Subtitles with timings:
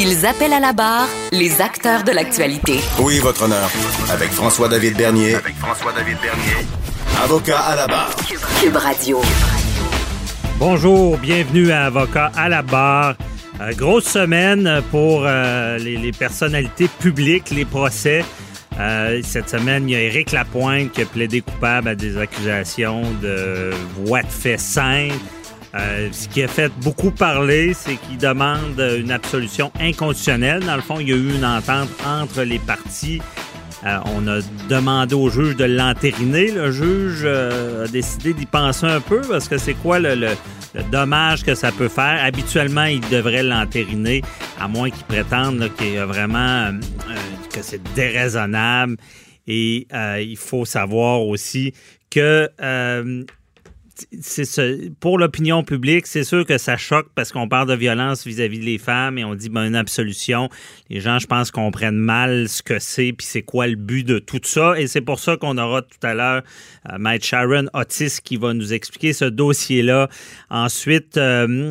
[0.00, 2.78] Ils appellent à la barre les acteurs de l'actualité.
[3.00, 3.68] Oui, votre honneur.
[4.12, 5.34] Avec François-David Bernier.
[5.34, 6.68] Avec François-David Bernier.
[7.24, 8.14] Avocat à la barre.
[8.60, 9.20] Cube Radio.
[10.60, 13.16] Bonjour, bienvenue à Avocat à la barre.
[13.60, 18.24] Euh, grosse semaine pour euh, les, les personnalités publiques, les procès.
[18.78, 23.02] Euh, cette semaine, il y a Éric Lapointe qui a plaidé coupable à des accusations
[23.20, 25.16] de voie de fait simple.
[25.78, 30.64] Euh, ce qui a fait beaucoup parler, c'est qu'il demande une absolution inconditionnelle.
[30.64, 33.20] Dans le fond, il y a eu une entente entre les parties.
[33.84, 36.50] Euh, on a demandé au juge de l'entériner.
[36.50, 40.30] Le juge euh, a décidé d'y penser un peu parce que c'est quoi le,
[40.90, 42.24] dommage que ça peut faire.
[42.24, 44.22] Habituellement, il devrait l'entériner,
[44.60, 46.72] à moins qu'il prétende qu'il y a vraiment
[47.54, 48.96] que c'est déraisonnable.
[49.46, 49.86] Et
[50.20, 51.72] il faut savoir aussi
[52.10, 52.50] que
[55.00, 58.78] pour l'opinion publique, c'est sûr que ça choque parce qu'on parle de violence vis-à-vis des
[58.78, 60.48] femmes et on dit ben, une absolution.
[60.90, 64.18] Les gens, je pense, comprennent mal ce que c'est puis c'est quoi le but de
[64.18, 64.78] tout ça.
[64.78, 66.42] Et c'est pour ça qu'on aura tout à l'heure
[66.90, 70.08] euh, Sharon Otis qui va nous expliquer ce dossier-là.
[70.50, 71.68] Ensuite, euh,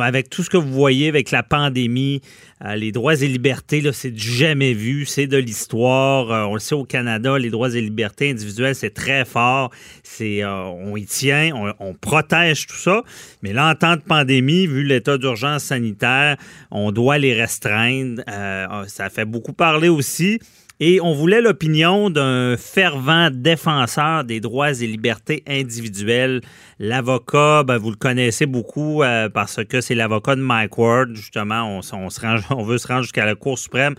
[0.00, 2.20] avec tout ce que vous voyez avec la pandémie,
[2.64, 6.30] les droits et libertés, là, c'est du jamais vu, c'est de l'histoire.
[6.30, 9.70] Euh, on le sait au Canada, les droits et libertés individuelles, c'est très fort.
[10.02, 13.02] C'est, euh, on y tient, on, on protège tout ça.
[13.42, 16.36] Mais là, en temps de pandémie, vu l'état d'urgence sanitaire,
[16.70, 18.22] on doit les restreindre.
[18.28, 20.38] Euh, ça fait beaucoup parler aussi.
[20.78, 26.42] Et on voulait l'opinion d'un fervent défenseur des droits et libertés individuelles.
[26.78, 31.14] L'avocat, ben, vous le connaissez beaucoup euh, parce que c'est l'avocat de Mike Ward.
[31.14, 31.80] Justement,
[32.50, 33.94] on, veut se rendre jusqu'à la Cour suprême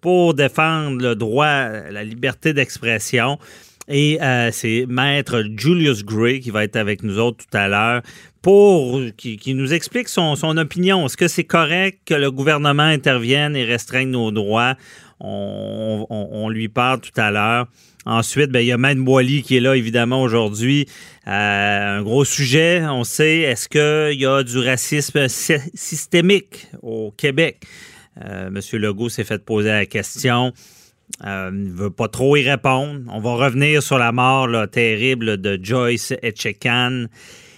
[0.00, 3.38] pour défendre le droit, la liberté d'expression.
[3.86, 8.00] Et euh, c'est maître Julius Gray qui va être avec nous autres tout à l'heure
[8.40, 11.04] pour qui, nous explique son opinion.
[11.04, 14.74] Est-ce que c'est correct que le gouvernement intervienne et restreigne nos droits?
[15.20, 17.66] On, lui parle tout à l'heure.
[18.06, 20.86] Ensuite, ben, il y a Maître Boily qui est là, évidemment, aujourd'hui.
[21.26, 27.12] Euh, un gros sujet, on sait, est-ce qu'il y a du racisme sy- systémique au
[27.16, 27.62] Québec?
[28.22, 30.52] Euh, Monsieur Legault s'est fait poser la question.
[31.24, 33.00] Euh, il ne veut pas trop y répondre.
[33.08, 37.06] On va revenir sur la mort terrible de Joyce Etchekan.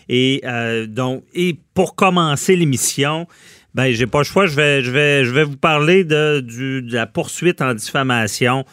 [0.08, 3.26] Et euh, donc, et pour commencer l'émission,
[3.76, 4.46] ben j'ai pas le choix.
[4.46, 6.42] Je vais, je vais, je vais vous parler de,
[6.90, 8.64] la poursuite en diffamation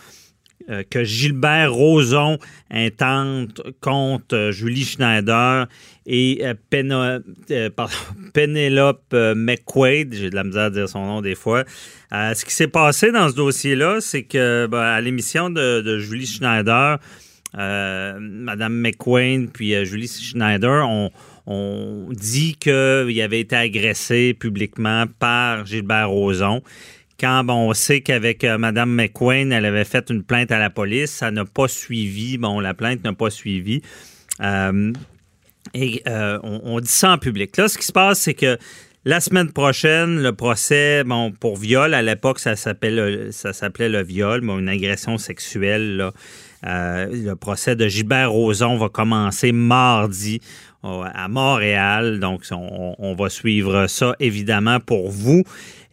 [0.69, 2.37] euh, que Gilbert Rozon
[2.71, 5.67] intente contre euh, Julie Schneider
[6.05, 6.53] et euh,
[9.13, 11.65] euh, McQuaid, j'ai de la misère à dire son nom des fois.
[12.09, 16.27] Ce qui s'est passé dans ce dossier-là, c'est que ben, à l'émission de, de Julie
[16.27, 16.97] Schneider,
[17.53, 21.11] Madame McQuaid puis Julie Schneider ont
[21.45, 26.61] on dit qu'il avait été agressé publiquement par Gilbert Rozon.
[27.19, 30.69] Quand bon, on sait qu'avec euh, Mme McQueen, elle avait fait une plainte à la
[30.69, 32.37] police, ça n'a pas suivi.
[32.37, 33.81] Bon, la plainte n'a pas suivi.
[34.41, 34.91] Euh,
[35.73, 37.55] et euh, on, dit ça en public.
[37.57, 38.57] Là, ce qui se passe, c'est que
[39.05, 44.69] la semaine prochaine, le procès, bon, pour viol, à l'époque, ça s'appelait le, viol, une
[44.69, 46.11] agression sexuelle.
[46.63, 50.41] Le procès de Gilbert Rozon va commencer mardi
[50.83, 52.19] à Montréal.
[52.19, 55.43] Donc, on, va suivre ça, évidemment, pour vous.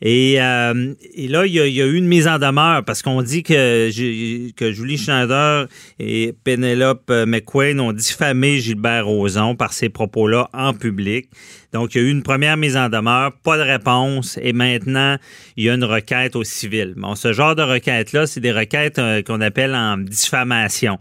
[0.03, 0.95] Et, euh,
[1.29, 4.73] là, il y, a, eu une mise en demeure parce qu'on dit que, Ju- que
[4.73, 5.67] Julie Schneider
[5.99, 11.29] et Penelope McQuain ont diffamé Gilbert Rozon par ces propos-là en public.
[11.73, 15.17] Donc, il y a eu une première mise en demeure, pas de réponse, et maintenant,
[15.57, 16.95] il y a une requête au civil.
[16.97, 20.99] Bon, ce genre de requête-là, c'est des requêtes euh, qu'on appelle en diffamation.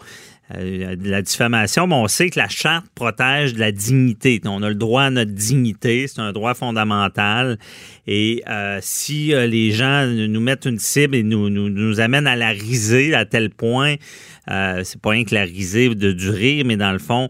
[0.55, 4.41] Euh, de la diffamation, mais on sait que la charte protège de la dignité.
[4.45, 7.59] On a le droit à notre dignité, c'est un droit fondamental.
[8.07, 12.35] Et euh, si euh, les gens nous mettent une cible et nous, nous, amènent à
[12.35, 13.95] la riser à tel point,
[14.47, 17.29] c'est pas rien que la risée de, du rire, mais dans le fond,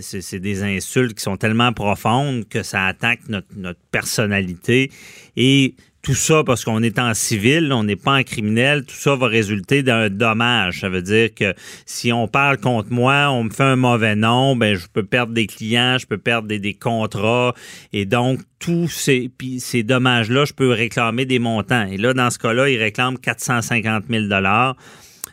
[0.00, 4.90] c'est des insultes qui sont tellement profondes que ça attaque notre, notre personnalité.
[5.36, 9.14] Et tout ça parce qu'on est en civil, on n'est pas en criminel, tout ça
[9.14, 10.80] va résulter d'un dommage.
[10.80, 11.54] Ça veut dire que
[11.86, 15.32] si on parle contre moi, on me fait un mauvais nom, ben je peux perdre
[15.32, 17.54] des clients, je peux perdre des, contrats
[17.92, 21.86] et donc tous ces, ces dommages-là, je peux réclamer des montants.
[21.86, 24.76] Et là, dans ce cas-là, il réclame 450 000 dollars.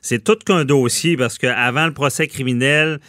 [0.01, 2.99] C'est tout qu'un dossier parce qu'avant le procès criminel,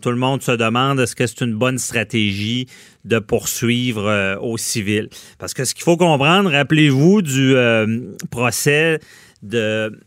[0.00, 2.66] tout le monde se demande est-ce que c'est une bonne stratégie
[3.04, 5.08] de poursuivre euh, au civil?
[5.38, 9.00] Parce que ce qu'il faut comprendre, rappelez-vous du euh, procès
[9.42, 9.98] de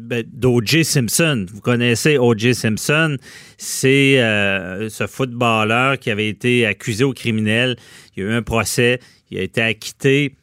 [0.00, 0.84] ben, d'O.J.
[0.84, 1.46] Simpson.
[1.52, 2.54] Vous connaissez O.J.
[2.54, 3.16] Simpson,
[3.58, 7.76] c'est euh, ce footballeur qui avait été accusé au criminel.
[8.16, 9.00] Il y a eu un procès,
[9.30, 10.34] il a été acquitté.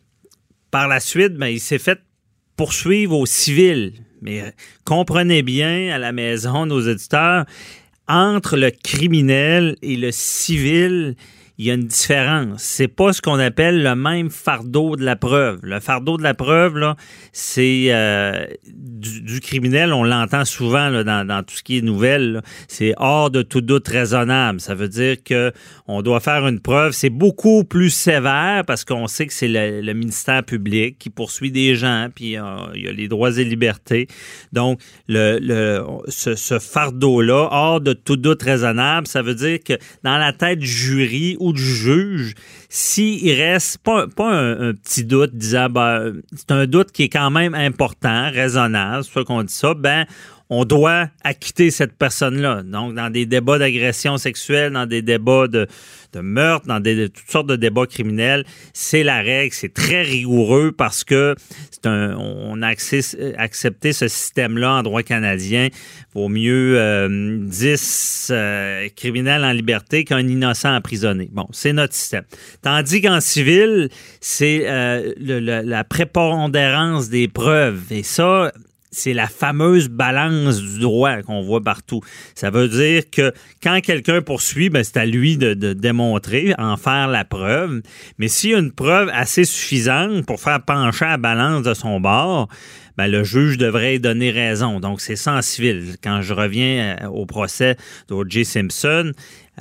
[0.69, 1.99] Par la suite, ben, il s'est fait
[2.55, 3.93] poursuivre au civil.
[4.21, 4.53] Mais
[4.83, 7.45] comprenez bien à la maison, nos éditeurs,
[8.07, 11.15] entre le criminel et le civil,
[11.59, 12.61] il y a une différence.
[12.61, 15.59] C'est pas ce qu'on appelle le même fardeau de la preuve.
[15.63, 16.95] Le fardeau de la preuve, là,
[17.31, 22.43] c'est euh, du, criminel, on l'entend souvent dans, tout ce qui est nouvelle.
[22.67, 24.59] C'est hors de tout doute raisonnable.
[24.59, 25.51] Ça veut dire que
[25.87, 26.91] on doit faire une preuve.
[26.91, 31.75] C'est beaucoup plus sévère parce qu'on sait que c'est le, ministère public qui poursuit des
[31.75, 32.43] gens, puis euh,
[32.75, 34.07] il y a les droits et libertés.
[34.53, 39.73] Donc, le, le ce, ce fardeau-là, hors de tout doute raisonnable, ça veut dire que
[40.03, 42.35] dans la tête du jury du juge,
[42.69, 47.31] s'il reste pas, pas un, petit doute disant ben, c'est un doute qui est quand
[47.31, 50.05] même important, raisonnable, c'est qu'on dit ça, ben
[50.49, 52.63] on doit acquitter cette personne-là.
[52.63, 55.67] Donc, dans des débats d'agression sexuelle, dans des débats de,
[56.19, 61.03] meurtre, dans des, toutes sortes de débats criminels, c'est la règle, c'est très rigoureux parce
[61.03, 61.35] que
[61.69, 65.67] c'est un, on a accepté ce système-là en droit canadien.
[66.15, 71.29] Vaut mieux 10 euh, euh, criminels en liberté qu'un innocent emprisonné.
[71.31, 72.23] Bon, c'est notre système.
[72.63, 73.89] Tandis qu'en civil,
[74.21, 77.83] c'est euh, la prépondérance des preuves.
[77.91, 78.51] Et ça,
[78.91, 82.01] c'est la fameuse balance du droit qu'on voit partout.
[82.35, 87.07] Ça veut dire que quand quelqu'un poursuit, ben, c'est à lui de, démontrer, en faire
[87.07, 87.81] la preuve.
[88.17, 91.99] Mais s'il y a une preuve assez suffisante pour faire pencher la balance de son
[91.99, 92.47] bord,
[92.97, 94.79] ben, le juge devrait donner raison.
[94.79, 95.95] Donc, c'est sans civil.
[96.03, 98.43] Quand je reviens euh, au procès d'O.J.
[98.43, 99.11] Simpson,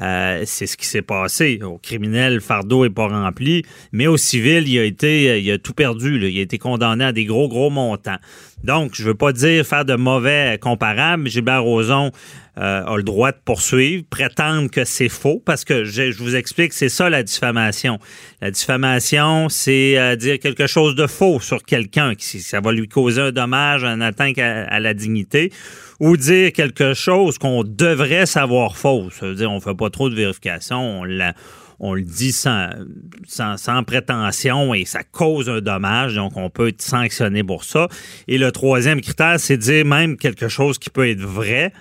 [0.00, 1.58] euh, c'est ce qui s'est passé.
[1.62, 3.62] Au criminel, le fardeau n'est pas rempli,
[3.92, 6.16] mais au civil, il a été, euh, il a tout perdu.
[6.28, 8.18] Il a été condamné à des gros, gros montants.
[8.64, 12.10] Donc, je veux pas dire faire de mauvais comparables, Gilbert Rozon
[12.58, 16.72] euh, a le droit de poursuivre, prétendre que c'est faux, parce que je, vous explique,
[16.72, 17.98] c'est ça la diffamation.
[18.40, 23.20] La diffamation, c'est dire quelque chose de faux sur quelqu'un, qui ça va lui causer
[23.20, 25.52] un dommage, un atteinte à, la dignité,
[26.00, 29.10] ou dire quelque chose qu'on devrait savoir faux.
[29.10, 31.04] Ça veut dire on fait pas trop de vérification, on
[31.78, 32.70] on le dit sans,
[33.26, 37.88] sans, prétention et ça cause un dommage, donc on peut être sanctionné pour ça.
[38.28, 41.72] Et le troisième critère, c'est dire même quelque chose qui peut être vrai,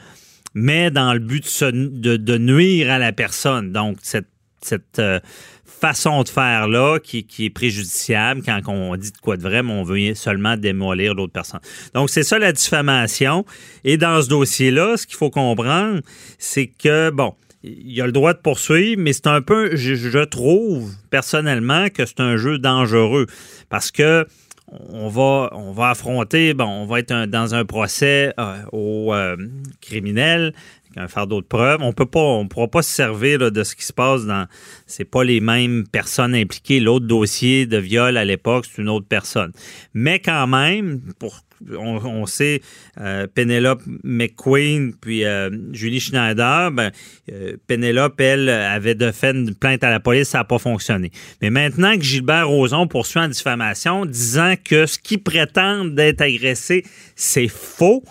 [0.56, 3.72] mais dans le but de, de, nuire à la personne.
[3.72, 4.28] Donc, cette,
[4.62, 5.20] cette euh,
[5.66, 9.74] façon de faire là qui, est préjudiciable quand on dit de quoi de vrai, mais
[9.74, 11.60] on veut seulement démolir l'autre personne.
[11.94, 13.46] Donc, c'est ça la diffamation.
[13.84, 16.02] Et dans ce dossier-là, ce qu'il faut comprendre,
[16.40, 20.24] c'est que, bon, il y a le droit de poursuivre, mais c'est un peu, je,
[20.24, 23.26] trouve personnellement que c'est un jeu dangereux
[23.70, 24.26] parce que
[24.68, 29.38] on va, on va affronter, bon, on va être dans un procès euh, au euh,
[29.82, 30.54] criminel
[30.98, 31.82] un fardeau de preuves.
[31.82, 34.48] On peut pas, on pourra pas se servir de ce qui se passe dans.
[34.88, 36.80] C'est pas les mêmes personnes impliquées.
[36.80, 39.52] L'autre dossier de viol à l'époque, c'est une autre personne.
[39.94, 41.42] Mais quand même, pour
[41.78, 42.62] on, sait
[43.00, 46.92] euh, Penelope McQueen puis euh, Julie Schneider, ben,
[47.32, 51.12] euh, Penelope, elle, avait de fait une plainte à la police, ça n'a pas fonctionné.
[51.42, 56.84] Mais maintenant que Gilbert Rozon poursuit en diffamation, disant que ce qui prétendent d'être agressé,
[57.16, 58.04] c'est faux,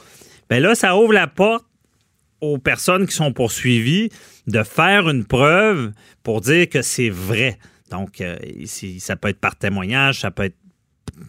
[0.49, 1.65] ben là, ça ouvre la porte
[2.41, 4.11] aux personnes qui sont poursuivies
[4.47, 7.59] de faire une preuve pour dire que c'est vrai.
[7.91, 8.23] Donc,
[8.99, 10.57] ça peut être par témoignage, ça peut être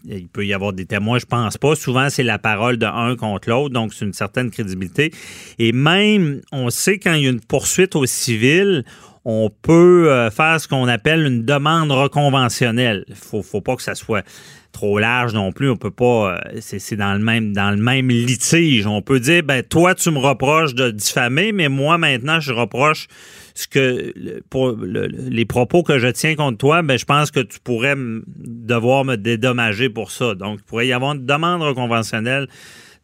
[0.05, 1.75] il peut y avoir des témoins, je pense pas.
[1.75, 5.12] Souvent, c'est la parole de un contre l'autre, donc c'est une certaine crédibilité.
[5.60, 8.84] Et même, on sait quand il y a une poursuite au civil,
[9.25, 13.05] on peut euh, faire ce qu'on appelle une demande reconventionnelle.
[13.13, 14.24] Faut, faut pas que ça soit
[14.72, 15.70] trop large non plus.
[15.70, 16.36] On peut pas.
[16.36, 18.86] Euh, c'est dans le même litige.
[18.86, 23.08] On peut dire ben toi tu me reproches de diffamer, mais moi maintenant je reproche
[23.56, 27.96] ce que les propos que je tiens contre toi, ben je pense que tu pourrais
[27.96, 30.36] devoir me dédommager pour ça.
[30.36, 32.48] Donc il pourrait y avoir une demande reconventionnelle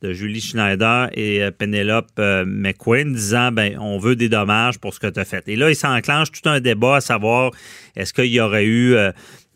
[0.02, 4.94] de Julie Schneider et euh, Penelope euh, McQueen disant ben on veut des dommages pour
[4.94, 5.48] ce que tu as fait.
[5.48, 7.52] Et là, il s'enclenche tout un débat à savoir
[7.96, 9.12] est-ce qu'il y aurait eu euh,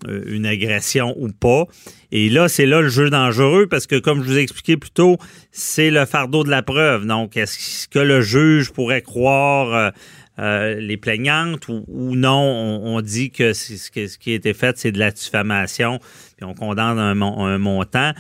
[0.08, 1.66] une agression ou pas.
[2.12, 4.92] Et là, c'est là le jeu dangereux parce que, comme je vous ai expliqué plus
[4.92, 5.18] tôt,
[5.52, 7.06] c'est le fardeau de la preuve.
[7.06, 9.92] Donc, est-ce que le juge pourrait croire
[10.38, 12.42] les plaignantes ou, non?
[12.84, 16.00] On, dit que ce qui a été fait, c'est de la diffamation,
[16.38, 18.12] puis on condamne un, montant.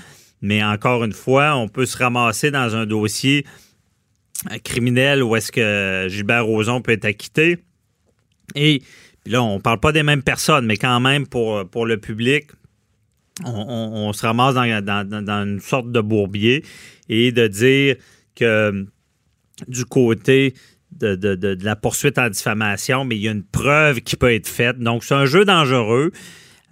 [0.41, 3.45] Mais encore une fois, on peut se ramasser dans un dossier
[4.63, 7.57] criminel où est-ce que Gilbert Rozon peut être acquitté.
[8.53, 8.83] Et
[9.25, 12.47] là, on ne parle pas des mêmes personnes, mais quand même pour, pour le public,
[13.43, 16.63] on, se ramasse dans, une sorte de bourbier
[17.09, 17.95] et de dire
[18.35, 18.85] que
[19.67, 20.53] du côté
[20.95, 24.47] de, de, la poursuite en diffamation, mais il y a une preuve qui peut être
[24.47, 24.79] faite.
[24.79, 26.11] Donc, c'est un jeu dangereux.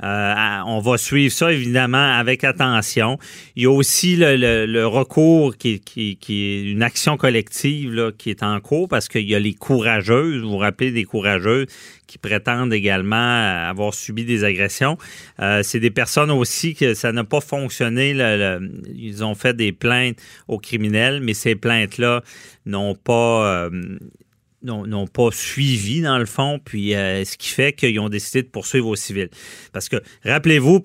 [0.01, 3.19] Euh, on va suivre ça évidemment avec attention.
[3.55, 8.87] Il y a aussi le, recours qui, est une action collective qui est en cours
[8.89, 11.67] parce qu'il y a les courageuses, vous vous rappelez des courageuses
[12.07, 14.97] qui prétendent également avoir subi des agressions.
[15.39, 18.11] Euh, c'est des personnes aussi que ça n'a pas fonctionné.
[18.93, 22.21] ils ont fait des plaintes aux criminels, mais ces plaintes-là
[22.65, 23.97] n'ont pas, euh,
[24.63, 28.47] n'ont pas suivi, dans le fond, puis euh, ce qui fait qu'ils ont décidé de
[28.47, 29.29] poursuivre au civil.
[29.71, 30.81] Parce que, rappelez-vous,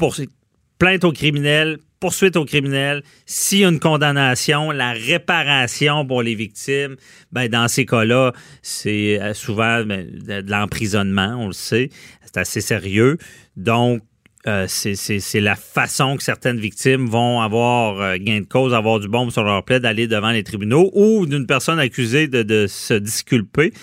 [0.79, 6.35] plainte aux criminels, poursuite aux criminels, s'il y a une condamnation, la réparation pour les
[6.35, 6.97] victimes,
[7.33, 8.33] ben dans ces cas-là,
[8.63, 11.91] c'est euh, souvent ben, de l'emprisonnement, on le sait,
[12.25, 13.19] c'est assez sérieux.
[13.57, 14.03] Donc,
[14.49, 19.07] euh, c'est la façon que certaines victimes vont avoir euh, gain de cause, avoir du
[19.07, 23.75] bombe sur leur plaie, d'aller devant les tribunaux ou d'une personne accusée de, se disculper.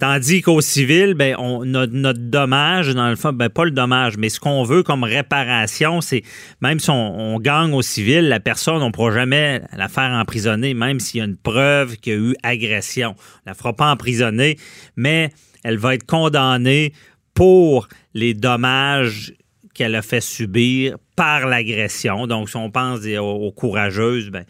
[0.00, 4.16] Tandis qu'au civil, ben, on, notre, notre, dommage, dans le fond, ben, pas le dommage,
[4.16, 6.22] mais ce qu'on veut comme réparation, c'est
[6.60, 10.74] même si on, gagne au civil, la personne, on ne pourra jamais la faire emprisonner,
[10.74, 13.14] même s'il y a une preuve qu'il y a eu agression.
[13.16, 14.56] On la fera pas emprisonner,
[14.96, 15.30] mais
[15.62, 16.92] elle va être condamnée
[17.34, 19.32] pour les dommages
[19.78, 22.26] qu'elle a fait subir par l'agression.
[22.26, 24.44] Donc, si on pense aux, courageuses, ben,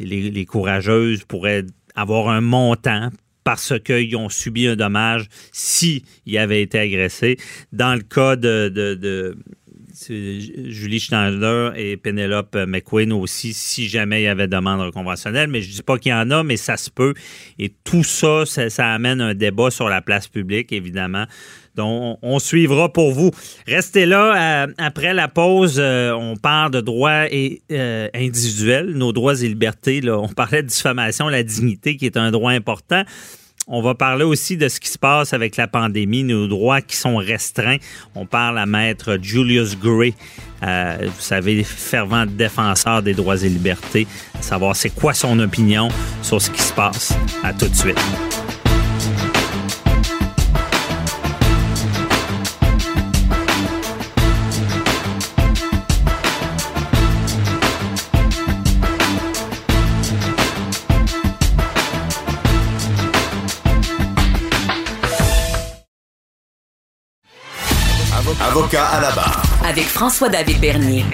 [0.00, 3.10] les, courageuses pourraient avoir un montant
[3.44, 6.02] parce qu'ils ont subi un dommage s'ils
[6.36, 7.36] avaient été agressés.
[7.72, 9.36] Dans le cas de,
[10.08, 15.48] Julie Schneider et Penelope McQueen aussi, si jamais il y avait demande conventionnelle.
[15.48, 17.14] Mais je dis pas qu'il y en a, mais ça se peut.
[17.60, 21.26] Et tout ça, ça amène un débat sur la place publique, évidemment,
[21.74, 23.30] donc, on, suivra pour vous.
[23.66, 24.64] Restez là.
[24.64, 29.48] Euh, après la pause, euh, on parle de droits et, euh, individuels, nos droits et
[29.48, 30.02] libertés.
[30.08, 33.02] On parlait de diffamation, la dignité qui est un droit important.
[33.68, 36.96] On va parler aussi de ce qui se passe avec la pandémie, nos droits qui
[36.96, 37.76] sont restreints.
[38.16, 40.14] On parle à maître Julius Gray,
[40.60, 44.08] vous savez, fervent défenseur des droits et libertés,
[44.40, 45.90] savoir c'est quoi son opinion
[46.22, 47.14] sur ce qui se passe.
[47.44, 48.41] À tout de suite.
[68.52, 69.42] Avocat à la barre.
[69.66, 71.06] Avec François-David Bernier.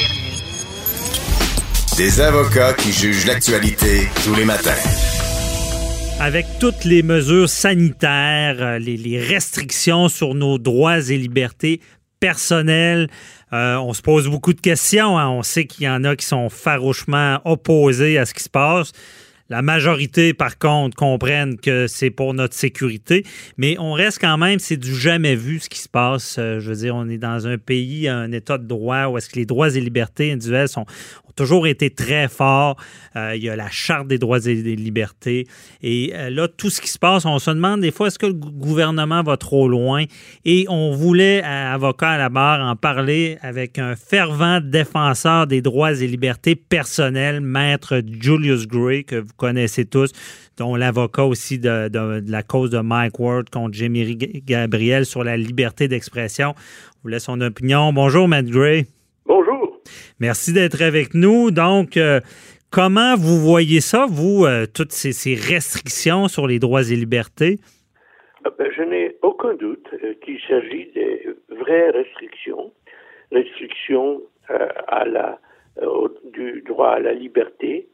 [1.96, 4.74] Des avocats qui jugent l'actualité tous les matins.
[6.18, 11.80] Avec toutes les mesures sanitaires, euh, les, restrictions sur nos droits et libertés
[12.18, 13.08] personnelles,
[13.52, 15.16] euh, on se pose beaucoup de questions.
[15.16, 15.28] Hein.
[15.28, 18.90] On sait qu'il y en a qui sont farouchement opposés à ce qui se passe.
[19.50, 23.24] La majorité, par contre, comprennent que c'est pour notre sécurité,
[23.56, 26.36] mais on reste quand même, c'est du jamais vu ce qui se passe.
[26.38, 29.30] Euh, je veux dire, on est dans un pays, un état de droit où est-ce
[29.30, 30.84] que les droits et libertés individuelles sont,
[31.38, 32.76] toujours été très fort.
[33.14, 35.46] Euh, il y a la Charte des droits et des libertés.
[35.82, 38.26] Et euh, là, tout ce qui se passe, on se demande des fois, est-ce que
[38.26, 40.04] le gouvernement va trop loin?
[40.44, 45.62] Et on voulait, à avocat à la barre, en parler avec un fervent défenseur des
[45.62, 50.10] droits et libertés personnels, maître Julius Gray, que vous connaissez tous,
[50.56, 51.88] dont l'avocat aussi de,
[52.28, 56.54] la cause de Mike Ward contre Jamie Gabriel sur la liberté d'expression.
[57.02, 57.92] Vous laisse son opinion.
[57.92, 58.86] Bonjour, Matt Gray.
[60.20, 61.50] Merci d'être avec nous.
[61.50, 62.20] Donc, euh,
[62.70, 67.56] comment vous voyez ça, vous, euh, toutes ces, restrictions sur les droits et libertés?
[68.44, 69.88] Ah, ben, je n'ai aucun doute
[70.22, 72.72] qu'il s'agit de vraies restrictions,
[73.32, 74.22] restrictions
[74.86, 75.38] à la,
[76.32, 77.86] du droit à la liberté,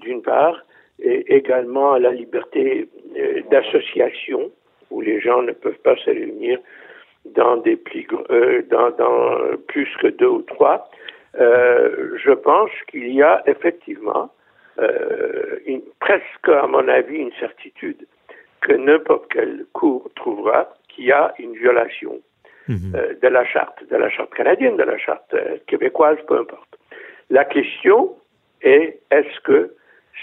[0.00, 0.64] d'une part,
[0.98, 2.88] et également à la liberté
[3.50, 4.50] d'association,
[4.90, 6.58] où les gens ne peuvent pas se réunir
[7.34, 8.06] dans des plus,
[8.70, 10.88] dans, dans, plus que deux ou trois.
[11.34, 14.30] je pense qu'il y a effectivement
[14.78, 18.06] euh, une, presque, à mon avis, une certitude
[18.60, 22.20] que n'importe quel cours trouvera qu'il y a une violation
[22.68, 22.92] mhm.
[22.94, 26.78] euh, de la charte, de la charte canadienne, de la charte euh, québécoise, peu importe.
[27.30, 28.14] La question
[28.60, 29.74] est est-ce que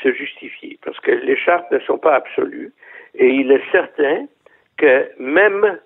[0.02, 2.74] c'est justifié Parce que les chartes ne sont pas absolues
[3.16, 4.28] et il est certain
[4.78, 5.80] que même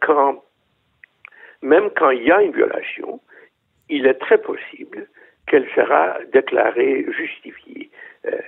[0.00, 0.42] quand
[1.62, 3.20] même quand il y a une violation,
[3.88, 5.06] il est très possible
[5.46, 7.90] qu'elle sera déclarée justifiée.
[8.26, 8.38] Euh,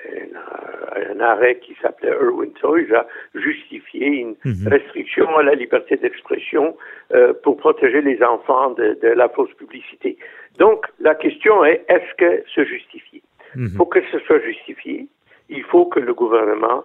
[1.12, 4.68] un, arrêt qui s'appelait Irwin Toys a justifié une mhm.
[4.68, 6.76] restriction à la liberté d'expression
[7.12, 10.16] euh, pour protéger les enfants de, de, la fausse publicité.
[10.58, 13.22] Donc, la question est, est-ce que se justifie?
[13.54, 13.76] Mhm.
[13.76, 15.06] Pour que ce soit justifié,
[15.48, 16.84] il faut que le gouvernement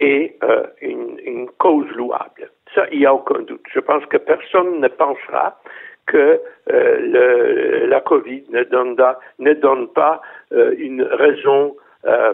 [0.00, 2.50] ait euh, une, une cause louable.
[2.74, 3.64] Ça, il n'y a aucun doute.
[3.72, 5.58] Je pense que personne ne pensera
[6.06, 8.96] que euh, le, la COVID ne donne,
[9.38, 10.20] ne donne pas
[10.52, 12.32] euh, une raison euh,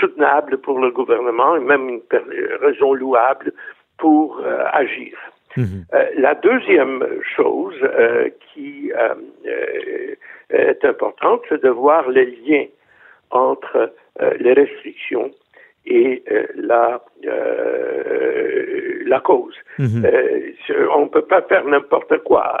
[0.00, 2.02] soutenable pour le gouvernement et même une
[2.60, 3.52] raison louable
[3.98, 4.40] pour
[4.72, 5.16] agir.
[5.56, 5.86] Mhm.
[6.18, 7.74] la deuxième chose
[8.46, 8.92] qui
[10.50, 12.66] est importante, c'est de voir les liens
[13.30, 13.92] entre
[14.38, 15.32] les restrictions
[15.88, 19.54] et euh, la, euh, la cause.
[19.78, 20.04] Mhm.
[20.04, 22.56] Euh, on ne peut pas faire n'importe quoi.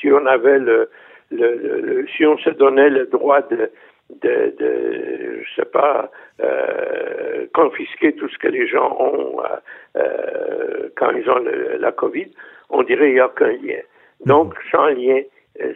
[0.00, 0.88] Si on avait le,
[1.30, 3.70] le, si on se donnait le droit de
[4.22, 6.10] de, de je sais pas
[7.52, 9.36] confisquer tout ce que les gens ont
[10.96, 11.44] quand ils ont
[11.78, 12.30] la Covid,
[12.70, 13.80] on dirait qu'il n'y a aucun lien.
[14.26, 14.60] Donc, mhm.
[14.72, 15.20] sans lien,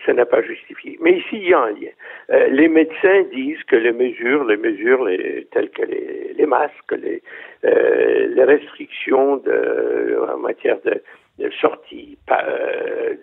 [0.05, 0.99] ça n'a pas justifié.
[1.01, 1.91] Mais ici, il y a un lien.
[2.31, 5.09] Euh, les médecins disent que les mesures, les mesures
[5.51, 7.23] telles que les, masques, les,
[7.65, 11.03] euh, les restrictions de, en matière de,
[11.39, 12.19] de sortie,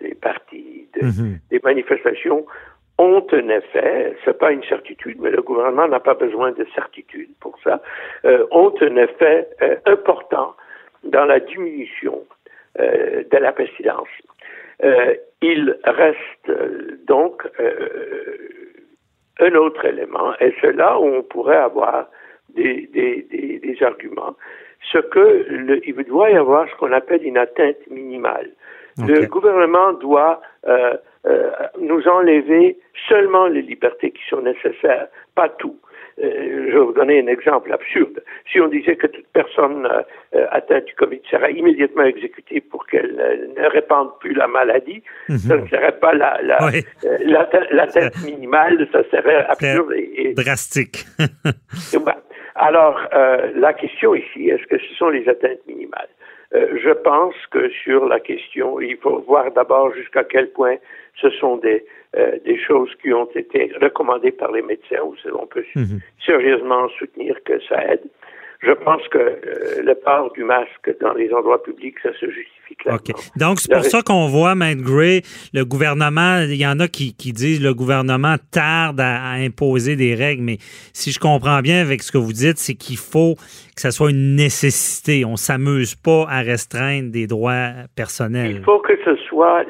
[0.00, 1.38] des parties, mhm.
[1.50, 2.46] des manifestations,
[2.98, 7.30] ont un effet, c'est pas une certitude, mais le gouvernement n'a pas besoin de certitude
[7.40, 7.82] pour ça,
[8.50, 9.48] ont un effet
[9.86, 10.54] important
[11.02, 12.22] dans la diminution
[12.78, 14.08] de la pestilence.
[14.84, 18.36] Euh, il reste euh, donc euh,
[19.40, 22.08] un autre élément, et c'est là où on pourrait avoir
[22.54, 23.26] des, des,
[23.62, 24.36] des, arguments.
[24.92, 28.50] Ce que le, il doit y avoir ce qu'on appelle une atteinte minimale.
[28.98, 30.42] Le gouvernement doit
[31.80, 32.76] nous enlever
[33.08, 35.78] seulement les libertés qui sont nécessaires, pas tout.
[36.22, 38.22] Euh, je vais vous donner un exemple absurde.
[38.50, 39.86] Si on disait que toute personne
[40.34, 43.16] euh, atteinte du Covid serait immédiatement exécutée pour qu'elle
[43.56, 45.38] ne répande plus la maladie, mhm.
[45.38, 51.04] ça ne serait pas la, la, euh, minimale, ça serait absurde et, drastique.
[52.54, 53.00] Alors,
[53.56, 56.08] la question ici, est-ce que ce sont les atteintes minimales?
[56.54, 60.76] Je pense que sur la question, il faut voir d'abord jusqu'à quel point
[61.20, 61.84] ce sont des,
[62.16, 66.00] euh, des choses qui ont été recommandées par les médecins, où on peut mhm.
[66.24, 68.02] sérieusement soutenir que ça aide.
[68.60, 72.61] Je pense que euh, le port du masque dans les endroits publics, ça se justifie
[72.78, 73.00] clairement.
[73.36, 77.14] Donc, c'est pour ça qu'on voit, Matt Gray, le gouvernement, il y en a qui,
[77.14, 80.58] qui disent le gouvernement tarde à, imposer des règles, mais
[80.92, 83.36] si je comprends bien avec ce que vous dites, c'est qu'il faut
[83.74, 85.24] que ça soit une nécessité.
[85.24, 88.56] On s'amuse pas à restreindre des droits personnels.
[88.58, 89.64] Il faut que ce soit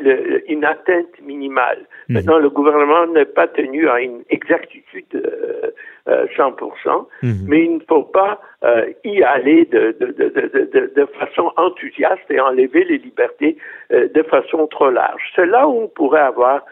[0.48, 1.78] une atteinte minimale.
[2.08, 2.16] Mhm.
[2.16, 7.44] Maintenant, le gouvernement n'est pas tenu à une exactitude euh, 100%, euh, mhm.
[7.46, 12.40] mais il ne faut pas euh, y aller de, de, de, de, façon enthousiaste et
[12.40, 13.56] enlever les libertés
[13.92, 15.22] euh, de façon trop large.
[15.36, 16.64] C'est là où on pourrait avoir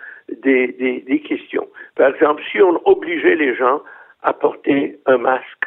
[0.42, 1.68] des, des, des questions.
[1.94, 3.80] Par exemple, si on obligeait les gens
[4.22, 5.64] à porter un masque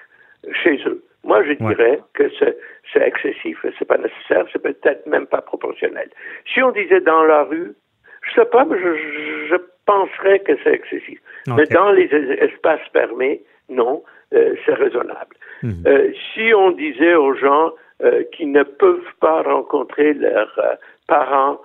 [0.52, 5.42] chez eux, moi, je dirais que c'est, excessif, c'est pas nécessaire, c'est peut-être même pas
[5.42, 6.10] proportionnel.
[6.54, 7.74] Si on disait dans la rue,
[8.24, 9.56] je sais pas, mais je, je
[9.86, 11.20] penserais que c'est excessif.
[11.48, 12.06] Mais dans les
[12.40, 15.36] espaces fermés, non, euh, c'est raisonnable.
[15.62, 15.84] Mhm.
[15.88, 17.72] Euh, si on disait aux gens
[18.04, 21.60] euh, qui ne peuvent pas rencontrer leurs parents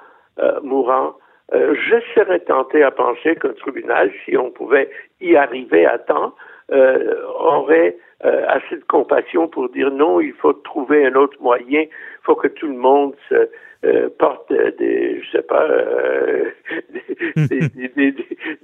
[0.62, 1.16] mourants,
[1.52, 4.88] je serais tenté à penser qu'un tribunal, si on pouvait
[5.20, 6.32] y arriver à temps,
[6.70, 11.88] aurait assez de compassion pour dire non, il faut trouver un autre moyen, il
[12.22, 13.48] faut que tout le monde se,
[13.85, 16.50] euh, porte des, je sais pas, euh,
[17.37, 18.14] des,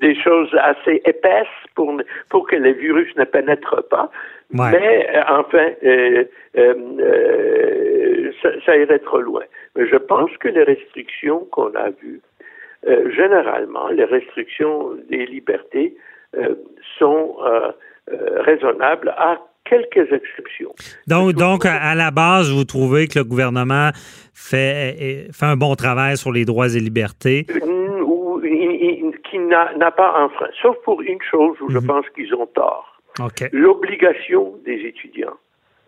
[0.00, 1.96] des, choses assez épaisses pour,
[2.30, 4.10] pour que le virus ne pénètre pas.
[4.50, 5.66] Mais euh, enfin,
[8.66, 9.44] ça, irait trop loin.
[9.76, 12.20] Mais je pense que les restrictions qu'on a vues,
[12.88, 15.96] euh, généralement, les restrictions des libertés
[16.36, 16.56] euh,
[16.98, 17.36] sont
[18.12, 20.74] euh, raisonnables à quelques exceptions.
[21.06, 23.90] Donc, donc à la base, vous trouvez que le gouvernement
[24.34, 27.46] fait, fait un bon travail sur les droits et libertés?
[27.62, 28.40] Ou,
[29.30, 31.86] qui n'a pas un frein, sauf pour une chose où je mhm.
[31.86, 33.00] pense qu'ils ont tort.
[33.52, 35.38] L'obligation des étudiants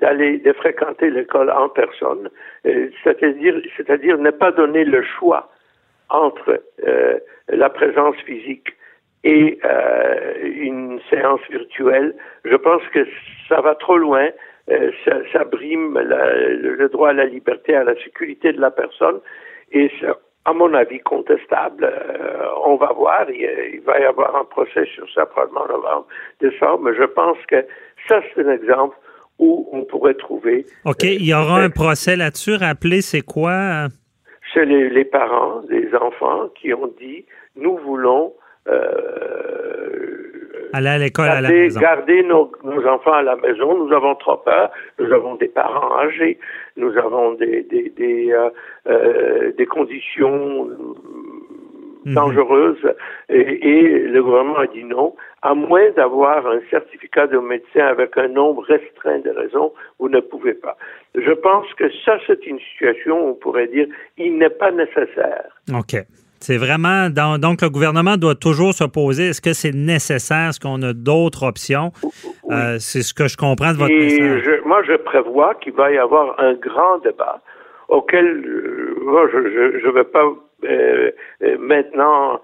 [0.00, 2.28] d'aller de fréquenter l'école en personne,
[2.66, 5.50] euh, c'est-à-dire c'est-à-dire ne pas donner le choix
[6.10, 8.75] entre euh, la présence physique
[9.26, 12.14] et euh, une séance virtuelle.
[12.44, 13.06] Je pense que
[13.48, 14.28] ça va trop loin.
[15.04, 19.20] Ça, ça, brime le droit à la liberté, à la sécurité de la personne,
[19.70, 21.88] et ça, à mon avis, contestable.
[22.66, 23.26] on va voir.
[23.30, 26.06] Il, il, va y avoir un procès sur ça probablement en novembre,
[26.40, 26.80] décembre.
[26.82, 27.64] Mais je pense que
[28.08, 28.96] ça, c'est un exemple
[29.38, 30.66] où on pourrait trouver.
[30.84, 32.54] OK, il y aura un procès là-dessus.
[32.54, 33.88] Rappelez, c'est quoi?
[34.54, 38.45] C'est les, parents des enfants qui ont dit nous voulons euh,
[40.72, 41.80] aller à l'école à la maison.
[41.80, 42.50] Garder nos,
[42.86, 43.86] enfants à la maison.
[43.86, 44.70] Nous avons trop peur.
[44.98, 46.38] Nous avons des parents âgés.
[46.76, 48.50] Nous avons des, des, des, euh,
[48.88, 50.68] euh, des conditions
[52.06, 52.14] Mhm.
[52.14, 52.94] dangereuse.
[53.28, 55.14] Et, le gouvernement a dit non.
[55.42, 60.20] À moins d'avoir un certificat de médecin avec un nombre restreint de raisons, vous ne
[60.20, 60.76] pouvez pas.
[61.16, 65.48] Je pense que ça, c'est une situation où on pourrait dire il n'est pas nécessaire.
[65.70, 65.96] OK.
[66.46, 70.80] C'est vraiment donc le gouvernement doit toujours se poser est-ce que c'est nécessaire, est-ce qu'on
[70.82, 71.90] a d'autres options?
[72.52, 74.60] Euh, C'est ce que je comprends de votre message.
[74.64, 77.40] moi, je prévois qu'il va y avoir un grand débat
[77.88, 79.28] auquel euh,
[79.82, 80.22] je ne vais pas
[80.70, 81.10] euh,
[81.58, 82.40] maintenant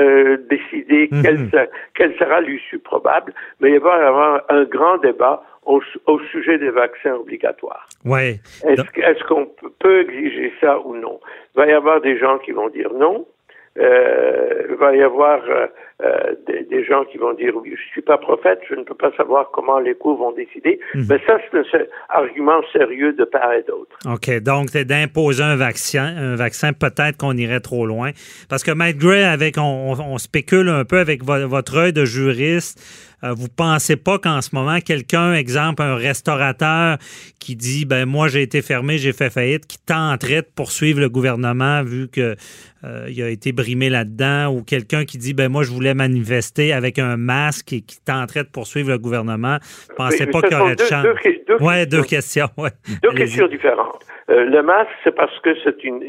[0.00, 1.50] euh, décider mhm.
[1.94, 6.70] quelle, sera l'issue probable, mais il va y avoir un grand débat au, sujet des
[6.70, 7.86] vaccins obligatoires.
[8.04, 8.40] Ouais.
[8.64, 11.20] Est-ce qu'on peut exiger ça ou non?
[11.54, 13.26] Il va y avoir des gens qui vont dire non,
[13.78, 15.42] euh, il va y avoir
[16.00, 19.10] euh, des, gens qui vont dire oui, je suis pas prophète, je ne peux pas
[19.16, 20.78] savoir comment les cours vont décider.
[20.94, 21.06] Mhm.
[21.10, 23.96] Mais ça, c'est un argument sérieux de part et d'autre.
[24.06, 24.42] OK.
[24.42, 28.12] Donc, c'est d'imposer un vaccin, un vaccin, peut-être qu'on irait trop loin.
[28.48, 32.80] Parce que Matt Gray, avec, on, spécule un peu avec votre œil de juriste.
[33.24, 36.98] Euh, vous pensez pas qu'en ce moment, quelqu'un, exemple, un restaurateur
[37.40, 41.08] qui dit, ben moi j'ai été fermé, j'ai fait faillite, qui tenterait de poursuivre le
[41.08, 42.36] gouvernement vu que
[42.84, 46.98] euh, a été brimé là-dedans, ou quelqu'un qui dit, ben moi je voulais manifester avec
[46.98, 50.76] un masque et qui tenterait de poursuivre le gouvernement, vous pensez pas qu'il y aurait
[50.76, 51.06] de chance?
[51.46, 52.48] Deux, ouais, deux questions.
[52.56, 52.70] Ouais.
[53.02, 54.04] Deux questions différentes.
[54.30, 56.02] Euh, le masque, c'est parce que c'est une,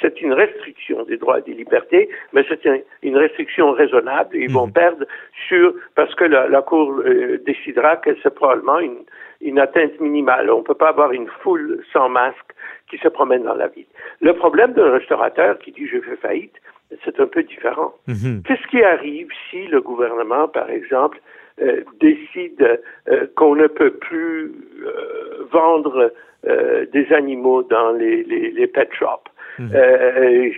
[0.00, 2.64] c'est une restriction des droits et des libertés, mais c'est
[3.02, 4.34] une, restriction raisonnable.
[4.36, 4.72] Ils vont mhm.
[4.72, 5.04] perdre
[5.48, 9.04] sur parce que la, la Cour euh, décidera que c'est probablement une,
[9.40, 10.50] une atteinte minimale.
[10.50, 12.54] On ne peut pas avoir une foule sans masque
[12.88, 13.86] qui se promène dans la ville.
[14.20, 16.56] Le problème d'un restaurateur qui dit je fais faillite,
[17.04, 17.94] c'est un peu différent.
[18.06, 18.42] Mhm.
[18.44, 21.20] Qu'est-ce qui arrive si le gouvernement, par exemple,
[21.62, 28.66] euh, décide euh, qu'on ne peut plus euh, vendre des animaux dans les, les, les
[28.66, 29.72] pet shops, mhm.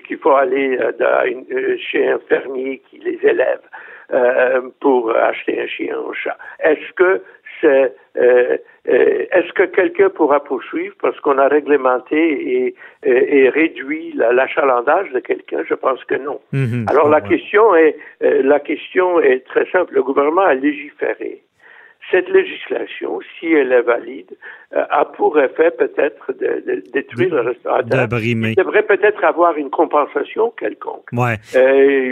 [0.06, 0.78] qu'il faut aller
[1.90, 3.62] chez un fermier qui les élève
[4.78, 6.38] pour acheter un chien ou un chat?
[6.60, 7.20] Est-ce que
[7.62, 7.94] c'est
[8.84, 15.62] est-ce que quelqu'un pourra poursuivre parce qu'on a réglementé et, et, réduit l'achalandage de quelqu'un?
[15.66, 16.40] Je pense que non.
[16.52, 16.86] Mhm.
[16.88, 19.94] Alors la question est la question est très simple.
[19.94, 21.42] Le gouvernement a légiféré.
[22.10, 24.36] Cette législation, si elle est valide,
[24.72, 28.08] a pour effet peut-être de, détruire le restaurateur.
[28.20, 31.06] Il devrait peut-être avoir une compensation quelconque.
[31.12, 31.36] Ouais.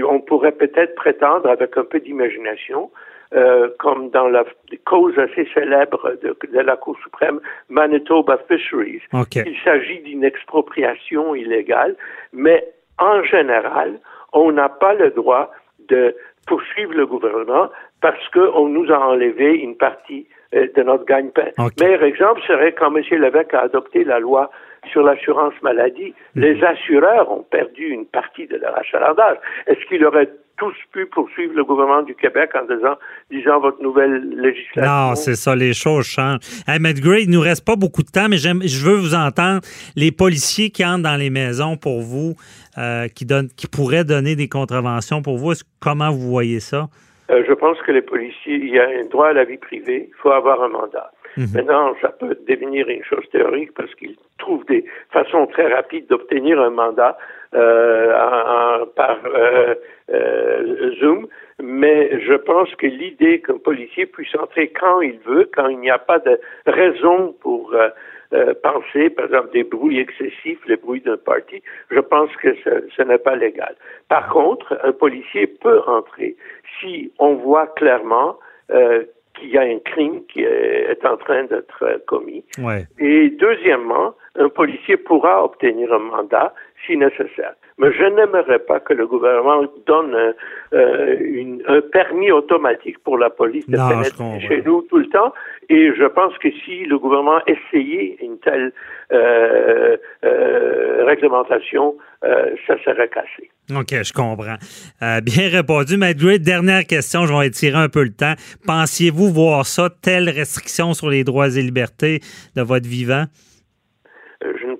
[0.08, 2.90] on pourrait peut-être prétendre, avec un peu d'imagination,
[3.34, 4.44] euh, comme dans la
[4.84, 9.02] cause assez célèbre de, la Cour suprême, Manitoba Fisheries.
[9.12, 11.96] Il s'agit d'une expropriation illégale,
[12.32, 12.66] mais
[12.98, 14.00] en général,
[14.32, 15.50] on n'a pas le droit
[15.88, 16.14] de
[16.46, 21.50] poursuivre le gouvernement parce qu'on nous a enlevé une partie euh, de notre gagne-pain.
[21.80, 23.02] Meilleur exemple serait quand M.
[23.10, 24.50] Lévesque a adopté la loi
[24.90, 26.42] sur l'assurance maladie, mhm.
[26.42, 29.36] les assureurs ont perdu une partie de leur achalandage.
[29.66, 32.96] Est-ce qu'il aurait tous pu poursuivre le gouvernement du Québec en disant,
[33.30, 34.82] disant votre nouvelle législation.
[34.82, 36.40] Non, c'est ça, les choses changent.
[36.68, 39.62] Hey, Matt Gray, il nous reste pas beaucoup de temps, mais je veux vous entendre.
[39.96, 42.34] Les policiers qui entrent dans les maisons pour vous,
[42.76, 46.88] euh, qui, donnent, qui pourraient donner des contraventions pour vous, comment vous voyez ça?
[47.30, 50.10] Euh, je pense que les policiers, il y a un droit à la vie privée,
[50.10, 51.10] il faut avoir un mandat.
[51.36, 51.46] Mhm.
[51.54, 56.60] Maintenant, ça peut devenir une chose théorique parce qu'ils trouvent des façons très rapides d'obtenir
[56.60, 57.16] un mandat
[57.54, 59.74] euh, par euh,
[60.12, 61.26] euh, Zoom.
[61.62, 65.90] Mais je pense que l'idée qu'un policier puisse entrer quand il veut, quand il n'y
[65.90, 67.88] a pas de raison pour euh,
[68.32, 72.88] euh, penser, par exemple, des bruits excessifs, les bruits d'un parti, je pense que ce,
[72.96, 73.74] ce n'est pas légal.
[74.08, 76.36] Par contre, un policier peut entrer
[76.78, 78.38] si on voit clairement
[78.70, 79.04] euh,
[79.40, 82.44] qu'il y a un crime qui est en train d'être commis.
[82.58, 82.86] Ouais.
[82.98, 86.54] Et deuxièmement, un policier pourra obtenir un mandat
[86.86, 87.54] si nécessaire.
[87.78, 90.32] Mais je n'aimerais pas que le gouvernement donne un,
[90.76, 95.32] euh, une, un permis automatique pour la police de pénétrer chez nous tout le temps.
[95.68, 98.72] Et je pense que si le gouvernement essayait une telle
[99.12, 103.50] euh, euh, réglementation, euh, ça serait cassé.
[103.70, 104.56] OK, je comprends.
[105.02, 105.96] Euh, bien répondu.
[105.96, 108.34] Matt Gray, dernière question, je vais étirer un peu le temps.
[108.66, 112.20] Pensiez-vous voir ça, telle restriction sur les droits et libertés
[112.56, 113.24] de votre vivant?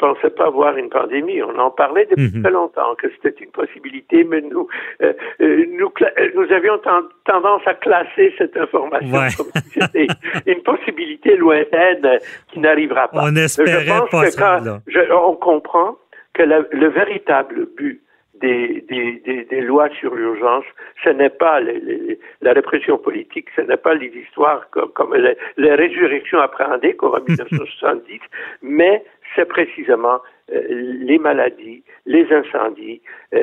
[0.00, 1.42] Pensais pas voir une pandémie.
[1.42, 2.42] On en parlait depuis Mhm.
[2.42, 4.66] très longtemps que c'était une possibilité, mais nous,
[5.02, 9.28] euh, euh, nous, euh, nous avions ten- tendance à classer cette information Ouais.
[9.36, 10.06] comme si c'était
[10.46, 12.18] une possibilité lointaine
[12.50, 13.20] qui n'arrivera pas.
[13.24, 15.96] On espérait je pense pas que ça, quand je- on comprend
[16.32, 18.00] que la- le véritable but
[18.40, 20.64] des, des, des, des lois sur l'urgence,
[21.04, 25.14] ce n'est pas les- les- la répression politique, ce n'est pas les histoires comme, comme
[25.14, 28.18] les, les résurrections appréhendées comme en 1970,
[28.62, 29.04] mais
[29.36, 30.18] c'est précisément
[30.52, 30.60] euh,
[31.02, 33.00] les maladies, les incendies,
[33.34, 33.38] euh,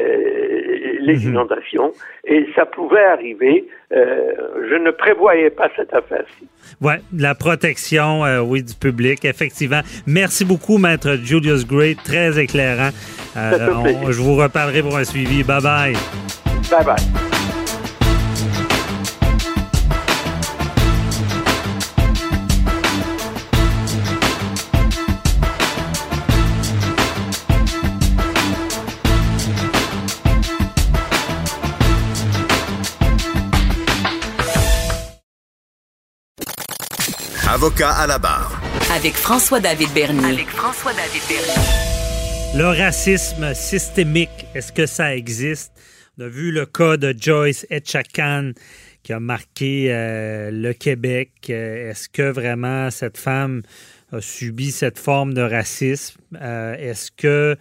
[1.00, 1.30] les Mhm.
[1.32, 1.94] inondations,
[2.26, 3.66] et ça pouvait arriver.
[3.94, 4.34] euh,
[4.70, 6.46] je ne prévoyais pas cette affaire-ci.
[6.82, 9.80] Oui, la protection, oui, du public, effectivement.
[10.06, 12.90] Merci beaucoup, Maître Julius Gray, très éclairant.
[13.38, 15.42] On- je vous reparlerai pour un suivi.
[15.44, 17.37] Bye bye.
[37.58, 38.62] Avocat à la barre.
[38.96, 40.26] Avec François-David Bernier.
[40.26, 42.56] Avec François-David Bernier.
[42.56, 45.72] Le racisme systémique, est-ce que ça existe?
[46.20, 48.52] On a vu le cas de Joyce Etchakan
[49.02, 51.32] qui a marqué euh, le Québec.
[51.50, 53.64] Euh, est-ce que vraiment cette femme
[54.12, 56.20] a subi cette forme de racisme?
[56.40, 57.58] Euh, est-ce que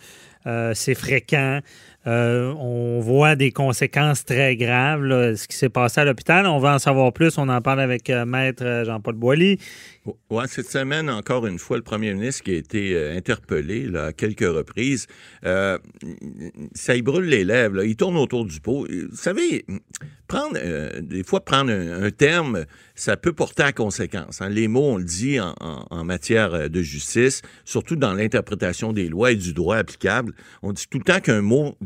[0.46, 1.60] euh, c'est fréquent?
[2.06, 5.02] Euh, on voit des conséquences très graves,
[5.34, 6.46] ce qui s'est passé à l'hôpital.
[6.46, 7.36] On va en savoir plus.
[7.38, 9.58] On en parle avec euh, Maître Jean-Paul Boilly.
[10.30, 14.12] Oui, cette semaine, encore une fois, le premier ministre qui a été euh, interpellé à
[14.12, 15.08] quelques reprises,
[15.44, 15.78] euh,
[16.74, 18.86] ça y brûle les lèvres, il tourne autour du pot.
[18.88, 19.66] Vous savez,
[20.28, 24.40] prendre, euh, des fois, prendre un, terme, ça peut porter à conséquence.
[24.40, 24.48] hein.
[24.48, 29.08] Les mots, on le dit en, en- matière euh, de justice, surtout dans l'interprétation des
[29.08, 30.34] lois et du droit applicable.
[30.62, 31.76] On dit tout le temps qu'un mot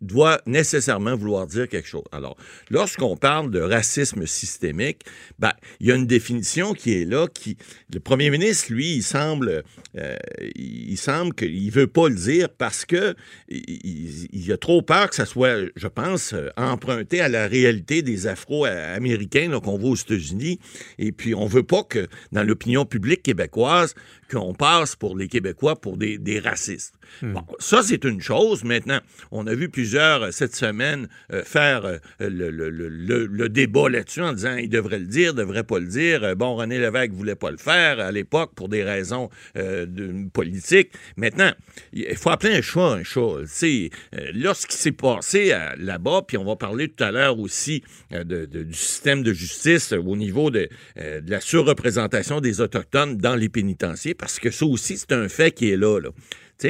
[0.00, 2.04] doit nécessairement vouloir dire quelque chose.
[2.12, 2.36] Alors,
[2.70, 5.02] lorsqu'on parle de racisme systémique,
[5.38, 7.56] ben, il y a une définition qui est là, qui
[7.92, 9.62] le premier ministre, lui, il semble,
[9.96, 10.16] euh,
[10.54, 13.14] il semble qu'il veut pas le dire parce que
[13.48, 19.60] il, a trop peur que ça soit, je pense, emprunté à la réalité des Afro-Américains
[19.60, 20.58] qu'on voit aux États-Unis.
[20.98, 23.94] Et puis, on veut pas que dans l'opinion publique québécoise,
[24.30, 26.94] qu'on passe pour les Québécois pour des, des racistes.
[27.20, 28.64] Bon, ça, c'est une chose.
[28.64, 29.00] Maintenant,
[29.32, 34.56] on a vu plusieurs, euh, cette semaine, euh, faire euh, le, débat là-dessus en disant
[34.56, 36.36] il devrait le dire, devrait pas le dire.
[36.36, 40.90] Bon, René Lévesque voulait pas le faire à l'époque pour des raisons de, politiques.
[41.16, 41.50] Maintenant,
[41.92, 43.20] il faut appeler un chat un chat.
[43.42, 47.10] Tu sais, euh, là, ce qui s'est passé là-bas, puis on va parler tout à
[47.10, 53.34] l'heure aussi du système de justice au niveau de, de la surreprésentation des Autochtones dans
[53.34, 55.98] les pénitenciers, parce que ça aussi, c'est un fait qui est là.
[55.98, 56.10] là.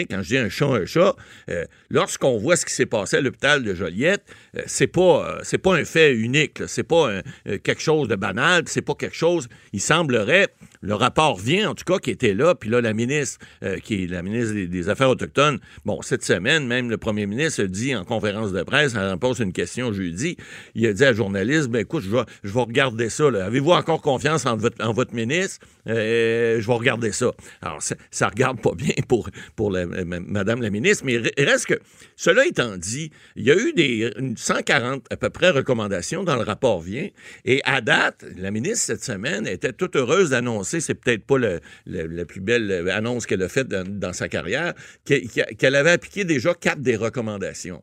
[0.00, 1.14] Quand je dis un chat, un chat,
[1.48, 4.22] euh, lorsqu'on voit ce qui s'est passé à l'hôpital de Joliette,
[4.56, 8.64] euh, c'est pas euh, c'est pas un fait unique, c'est pas quelque chose de banal,
[8.66, 9.48] c'est pas quelque chose.
[9.72, 10.48] Il semblerait,
[10.82, 14.04] le rapport vient en tout cas qui était là, puis là la ministre, euh, qui
[14.04, 18.04] est la ministre des, Affaires autochtones, bon cette semaine même le premier ministre dit en
[18.04, 20.36] conférence de presse, elle pose une question jeudi,
[20.74, 23.26] il a dit à la journaliste, ben écoute, je vais je vais regarder ça.
[23.28, 25.64] Avez-vous encore confiance en votre en ministre?
[25.88, 27.32] Euh, Je vais regarder ça.
[27.60, 31.44] Alors ça, ça regarde pas bien pour pour la- euh, Madame la ministre, mais il
[31.44, 31.80] reste que,
[32.16, 36.36] cela étant dit, il y a eu des une 140 à peu près recommandations dans
[36.36, 37.08] le rapport vient,
[37.44, 41.60] et à date, la ministre cette semaine était toute heureuse d'annoncer, c'est peut-être pas le-
[41.86, 46.80] la plus belle annonce qu'elle a faite dans, sa carrière, qu'elle avait appliqué déjà quatre
[46.80, 47.82] des recommandations.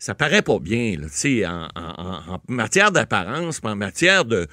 [0.00, 1.68] Ça paraît pas bien, tu sais, en,
[2.48, 4.48] matière d'apparence, en matière de,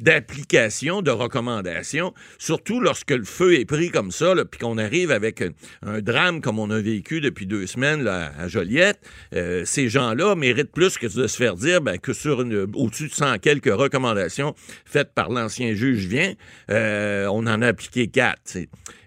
[0.00, 5.40] d'application, de, recommandation, surtout lorsque le feu est pris comme ça, puis qu'on arrive avec
[5.40, 8.98] un, drame comme on a vécu depuis deux semaines là, à Joliette,
[9.34, 12.40] euh, ces gens-là méritent plus que de se faire dire ben, que sur
[12.74, 16.34] au-dessus de 100 quelques recommandations faites par l'ancien juge vient,
[16.70, 18.58] euh, on en a appliqué quatre.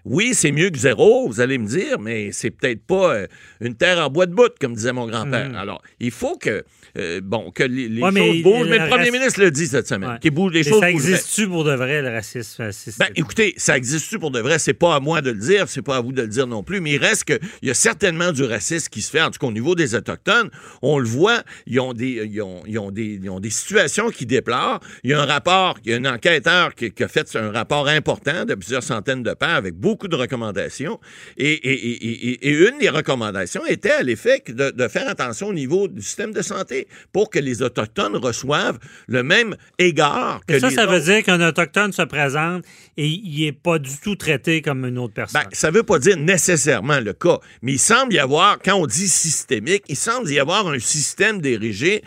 [0.04, 3.26] Oui, c'est mieux que zéro, vous allez me dire, mais c'est peut-être pas euh,
[3.60, 5.50] une terre en bois de bout, comme disait mon grand-père.
[5.56, 6.64] Alors, il faut que,
[6.98, 9.50] euh, bon, que les, les Ouais, mais choses bougent, le mais le premier ministre le
[9.50, 10.18] dit cette semaine, Ouais.
[10.20, 12.62] qu'il bouge, les Mais choses ça existe-tu pour de vrai, le racisme?
[12.62, 14.58] euh, Ben, écoutez, ça existe pour de vrai?
[14.58, 16.62] C'est pas à moi de le dire, c'est pas à vous de le dire non
[16.62, 19.38] plus, mais il reste qu'il y a certainement du racisme qui se fait, en tout
[19.38, 20.50] cas au niveau des Autochtones.
[20.82, 24.08] On le voit, ils ont des, ils ont, ils ont des, ils ont des situations
[24.10, 24.80] qui déplorent.
[25.04, 27.50] Il y a un rapport, il y a un enquêteur qui, qui a fait un
[27.52, 30.98] rapport important de plusieurs centaines de pages avec beaucoup de recommandations.
[31.36, 35.48] Et, et- et- et- et une des recommandations était à l'effet de, de faire attention
[35.48, 40.54] au niveau du système de santé pour que les Autochtones reçoivent le même égard que
[40.54, 41.04] Et ça, les ça veut autres.
[41.06, 42.64] dire qu'un Autochtone se présente
[42.96, 45.42] et il n'est pas du tout traité comme une autre personne.
[45.42, 48.74] Ben, ça ne veut pas dire nécessairement le cas, mais il semble y avoir, quand
[48.74, 52.02] on dit systémique, il semble y avoir un système dirigé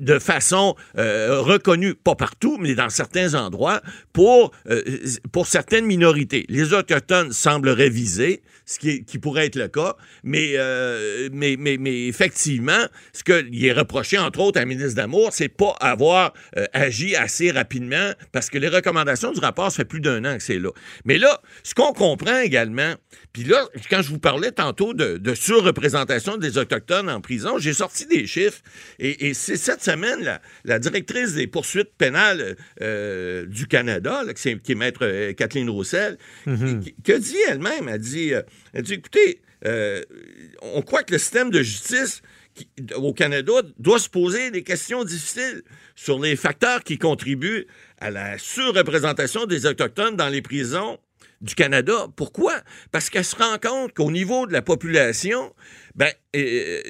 [0.00, 3.80] de façon euh, reconnue, pas partout, mais dans certains endroits,
[4.12, 4.82] pour, euh,
[5.32, 6.44] pour certaines minorités.
[6.48, 11.76] Les Autochtones semblent réviser, ce qui, qui pourrait être le cas, mais, euh, mais, mais,
[11.78, 16.32] mais effectivement, ce qu'il est reproché, entre autres, à la ministre d'Amour, c'est pas avoir
[16.72, 20.42] agi assez rapidement, parce que les recommandations du rapport, ça fait plus d'un an que
[20.42, 20.70] c'est là.
[21.04, 22.94] Mais là, ce qu'on comprend également,
[23.32, 27.72] puis là, quand je vous parlais tantôt de, de surreprésentation des Autochtones en prison, j'ai
[27.74, 28.60] sorti des chiffres,
[28.98, 34.34] et, et c'est cette semaine, la, la directrice des poursuites pénales euh, du Canada, là,
[34.34, 38.34] qui, est, qui est maître euh, Kathleen Roussel, qui, qui a dit elle-même, elle dit,
[38.34, 39.40] euh, elle dit écoutez,
[40.62, 42.22] on croit que le système de justice
[42.54, 45.62] qui- au Canada doit se poser des questions difficiles
[45.94, 47.66] sur les facteurs qui contribuent
[48.00, 50.98] à la surreprésentation des Autochtones dans les prisons
[51.40, 52.06] du Canada.
[52.16, 52.54] Pourquoi?
[52.90, 55.52] Parce qu'elle se rend compte qu'au niveau de la population,
[55.94, 56.80] ben, euh,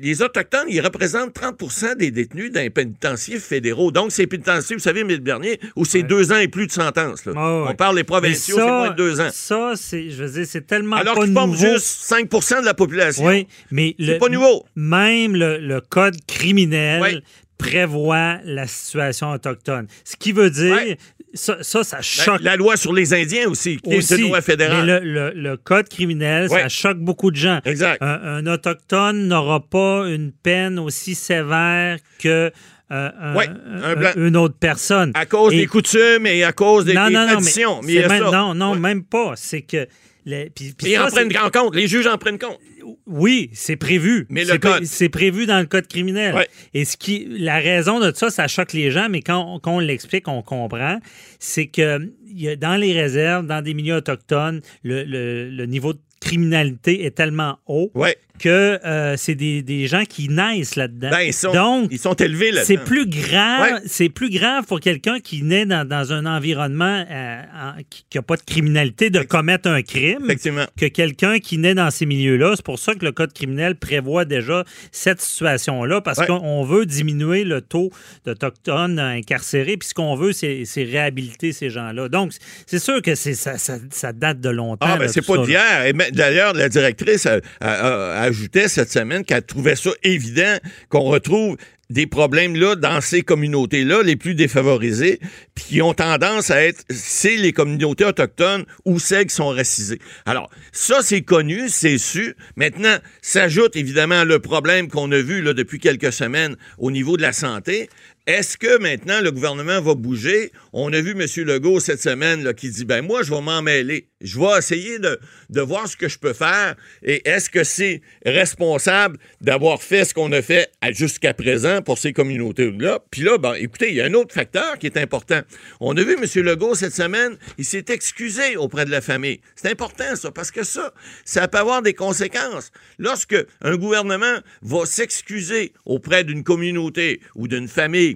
[0.00, 3.90] les Autochtones, ils représentent 30% des détenus dans les pénitenciers fédéraux.
[3.92, 6.72] Donc, c'est pénitenciers, vous savez, mais le dernier, où c'est deux ans et plus de
[6.72, 7.24] sentence.
[7.26, 7.32] là.
[7.32, 7.70] Ouais.
[7.70, 9.30] On parle des provinciaux, c'est moins de deux ans.
[9.32, 11.54] Ça, c'est, je veux dire, c'est tellement Alors pas nouveau.
[11.54, 13.24] juste 5% de la population.
[13.24, 14.64] Oui, mais C'est le- pas nouveau.
[14.76, 17.22] Même le, le code criminel Oui.
[17.58, 19.86] prévoit la situation autochtone.
[20.04, 20.98] Ce qui veut dire, Ouais.
[21.36, 24.14] Ça, ça, ça La, choque la loi sur les Indiens aussi, qui est aussi.
[24.20, 24.84] une loi fédérale.
[24.86, 26.62] Mais le, le- le code criminel, Ouais.
[26.62, 27.60] ça choque beaucoup de gens.
[27.64, 27.98] Exact.
[28.02, 32.50] Un, un autochtone n'aura pas une peine aussi sévère que
[32.92, 35.10] euh, un- Ouais, un une autre personne.
[35.14, 37.80] À cause Et- des coutumes et à cause des, non, des non, non, mais traditions.
[37.82, 38.30] Mais, il y c'est a même- ça.
[38.30, 38.78] non, non, Ouais.
[38.78, 39.32] même pas.
[39.36, 39.86] C'est que
[40.26, 41.74] les- puis- puis Ils ça, en prennent en compte.
[41.74, 42.58] Les juges en prennent compte.
[43.06, 44.26] Oui, c'est prévu.
[44.28, 44.84] Mais C'est le code.
[44.84, 46.34] C'est prévu dans le code criminel.
[46.34, 46.48] Ouais.
[46.74, 49.80] Et ce qui, la raison de ça, ça choque les gens, mais quand, quand on
[49.80, 50.98] l'explique, on comprend,
[51.38, 55.66] c'est que il y a, dans les réserves, dans des milieux autochtones, le, le- le
[55.66, 58.16] niveau de criminalité est tellement haut Ouais.
[58.38, 61.10] Que euh, c'est des, des gens qui naissent là-dedans.
[61.10, 63.80] Ben, ils sont, Donc, ils sont élevés là c'est plus grave, Ouais.
[63.86, 68.22] c'est plus grave pour quelqu'un qui naît dans, dans un environnement euh, en- qui n'a
[68.22, 70.64] pas de criminalité de commettre un crime Effectivement.
[70.78, 72.52] que quelqu'un qui naît dans ces milieux-là.
[72.56, 76.26] C'est pour ça que le Code criminel prévoit déjà cette situation-là, parce Ouais.
[76.26, 77.90] qu'on veut diminuer le taux
[78.24, 82.08] d'Autochtones incarcérés, puis ce qu'on veut, c'est réhabiliter ces gens-là.
[82.08, 82.32] Donc,
[82.66, 84.86] c'est sûr que ça, ça, ça date de longtemps.
[84.88, 85.92] Ah, ben c'est pas d'hier.
[86.12, 90.56] D'ailleurs, la directrice a- a- a- ajoutait cette semaine qu'elle trouvait ça évident
[90.88, 91.56] qu'on retrouve
[91.90, 95.20] des problèmes là dans ces communautés-là les plus défavorisées,
[95.54, 100.00] puis qui ont tendance à être, c'est les communautés autochtones ou celles qui sont racisées.
[100.24, 102.34] Alors, ça, c'est connu, c'est su.
[102.56, 107.22] Maintenant, s'ajoute évidemment le problème qu'on a vu là, depuis quelques semaines au niveau de
[107.22, 107.88] la santé.
[108.26, 110.50] Est-ce que maintenant le gouvernement va bouger?
[110.72, 111.44] On a vu M.
[111.44, 114.08] Legault cette semaine qui dit ben moi, je vais m'en mêler.
[114.20, 116.74] Je vais essayer de, voir ce que je peux faire.
[117.04, 122.12] Et est-ce que c'est responsable d'avoir fait ce qu'on a fait jusqu'à présent pour ces
[122.12, 122.98] communautés-là?
[123.12, 125.42] Puis là, ben, écoutez, il y a un autre facteur qui est important.
[125.78, 126.44] On a vu M.
[126.44, 129.40] Legault cette semaine, il s'est excusé auprès de la famille.
[129.54, 130.92] C'est important, ça, parce que ça,
[131.24, 132.72] ça peut avoir des conséquences.
[132.98, 138.15] Lorsque un gouvernement va s'excuser auprès d'une communauté ou d'une famille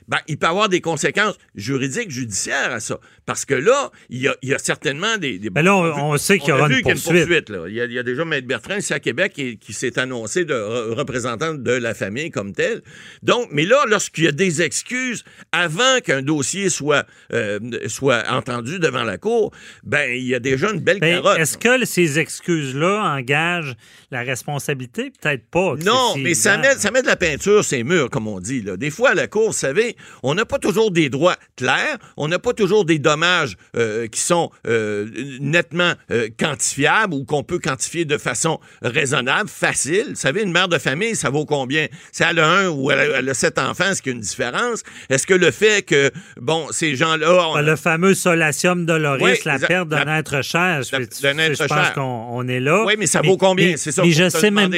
[0.07, 2.99] ben, il peut avoir des conséquences juridiques, judiciaires à ça.
[3.25, 5.39] Parce que là, il y a, il y a certainement des.
[5.39, 6.93] des Ben là, on, on sait qu'il y aura a vu une qu'il y a
[6.95, 7.25] une poursuite.
[7.27, 7.65] poursuite, là.
[7.67, 9.97] Il, y a, il y a déjà Maître Bertrand ici à Québec qui, qui s'est
[9.99, 12.81] annoncé de re- représentant de la famille comme tel.
[13.23, 18.79] Donc, mais là, lorsqu'il y a des excuses avant qu'un dossier soit, euh, soit entendu
[18.79, 19.51] devant la Cour,
[19.83, 21.39] ben il y a déjà une belle Ben, carotte.
[21.39, 23.75] Est-ce que ces excuses-là engagent
[24.11, 25.11] la responsabilité?
[25.21, 25.75] Peut-être pas.
[25.85, 28.61] Non, mais ça met, ça met de la peinture ces murs, comme on dit.
[28.61, 28.77] Là.
[28.77, 29.90] Des fois, à la Cour, vous savez,
[30.23, 34.19] on n'a pas toujours des droits clairs, on n'a pas toujours des dommages euh, qui
[34.19, 35.07] sont euh,
[35.39, 40.07] nettement euh, quantifiables ou qu'on peut quantifier de façon raisonnable, facile.
[40.09, 41.87] Vous savez, une mère de famille, ça vaut combien?
[42.11, 44.17] Si elle a un ou elle a, elle a sept enfants, est-ce qu'il y a
[44.17, 44.83] une différence?
[45.09, 47.49] Est-ce que le fait que, bon, ces gens-là...
[47.49, 50.81] on- Ben, Le fameux solatium doloris, Oui, la perte d'un être cher.
[50.83, 52.83] Je, la- je pense qu'on on est là.
[52.85, 53.75] Oui, mais ça vaut combien?
[53.77, 54.71] C'est ça, Mais je sais même.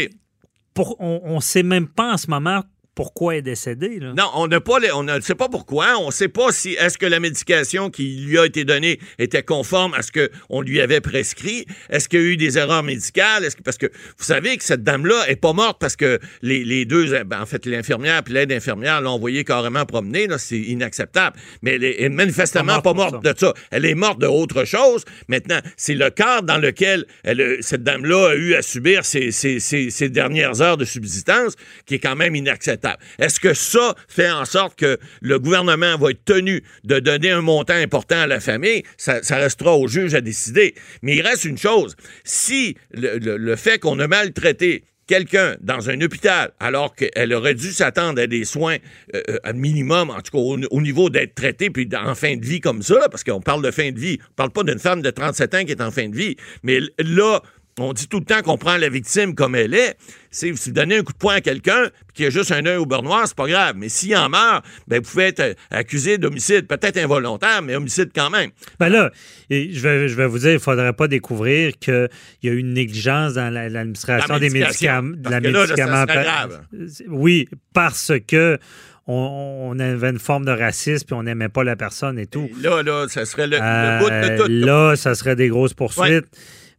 [0.73, 2.63] Pour, on ne sait même pas en ce moment
[2.95, 3.99] pourquoi est décédée.
[3.99, 4.13] Là.
[4.15, 5.97] Non, on n'a pas, les- on ne sait pas pourquoi.
[5.99, 9.41] On ne sait pas si est-ce que la médication qui lui a été donnée était
[9.43, 11.65] conforme à ce que on lui avait prescrit?
[11.89, 13.43] Est-ce qu'il y a eu des erreurs médicales?
[13.45, 13.87] Est-ce que parce que
[14.17, 17.45] vous savez que cette dame-là est pas morte parce que les, les deux, ben, en
[17.45, 20.27] fait, l'infirmière puis l'aide infirmière l'ont envoyée carrément promener.
[20.27, 21.35] Là, c'est inacceptable.
[21.61, 23.53] Mais elle est, manifestement Pas pas morte de ça.
[23.71, 25.03] Elle est morte de autre chose.
[25.27, 29.31] Maintenant, c'est le cadre dans lequel elle, a- cette dame-là a eu à subir ses,
[29.31, 32.82] ses- ses- ses dernières heures de subsistance, qui est quand même inacceptable.
[33.19, 37.41] Est-ce que ça fait en sorte que le gouvernement va être tenu de donner un
[37.41, 38.83] montant important à la famille?
[38.97, 40.75] Ça, restera au juge à décider.
[41.01, 41.95] Mais il reste une chose.
[42.23, 48.21] Si le, fait qu'on a maltraité quelqu'un dans un hôpital alors qu'elle aurait dû s'attendre
[48.21, 48.77] à des soins
[49.13, 52.45] euh, euh, minimum, en tout cas au, au niveau d'être traitée puis en fin de
[52.45, 55.01] vie comme ça, parce qu'on parle de fin de vie, on parle pas d'une femme
[55.01, 57.41] de 37 ans qui est en fin de vie, mais là,
[57.79, 59.95] on dit tout le temps qu'on prend la victime comme elle est.
[60.29, 62.63] Si vous donnez un coup de poing à quelqu'un puis qu'il y a juste un
[62.65, 63.75] œil au beurre noir, c'est pas grave.
[63.77, 68.09] Mais s'il en meurt, ben, vous pouvez être euh, accusé d'homicide, peut-être involontaire, mais homicide
[68.15, 68.51] quand même.
[68.79, 69.11] Ben là,
[69.49, 72.09] je vais, je vais vous dire, il ne faudrait pas découvrir qu'il
[72.43, 75.15] y a eu une négligence dans la- l'administration La des médicaments.
[75.15, 76.61] de Parce la que là, là, ça médicament- serait grave.
[77.09, 78.59] Oui, parce que
[79.07, 82.49] on, avait une forme de racisme puis on n'aimait pas la personne et tout.
[82.61, 84.65] Là, là, ça serait le, le Euh, bout de tout.
[84.65, 86.25] là, ça serait des grosses poursuites.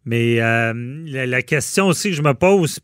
[0.04, 0.72] Mais euh,
[1.06, 2.80] la, la question aussi que je me pose,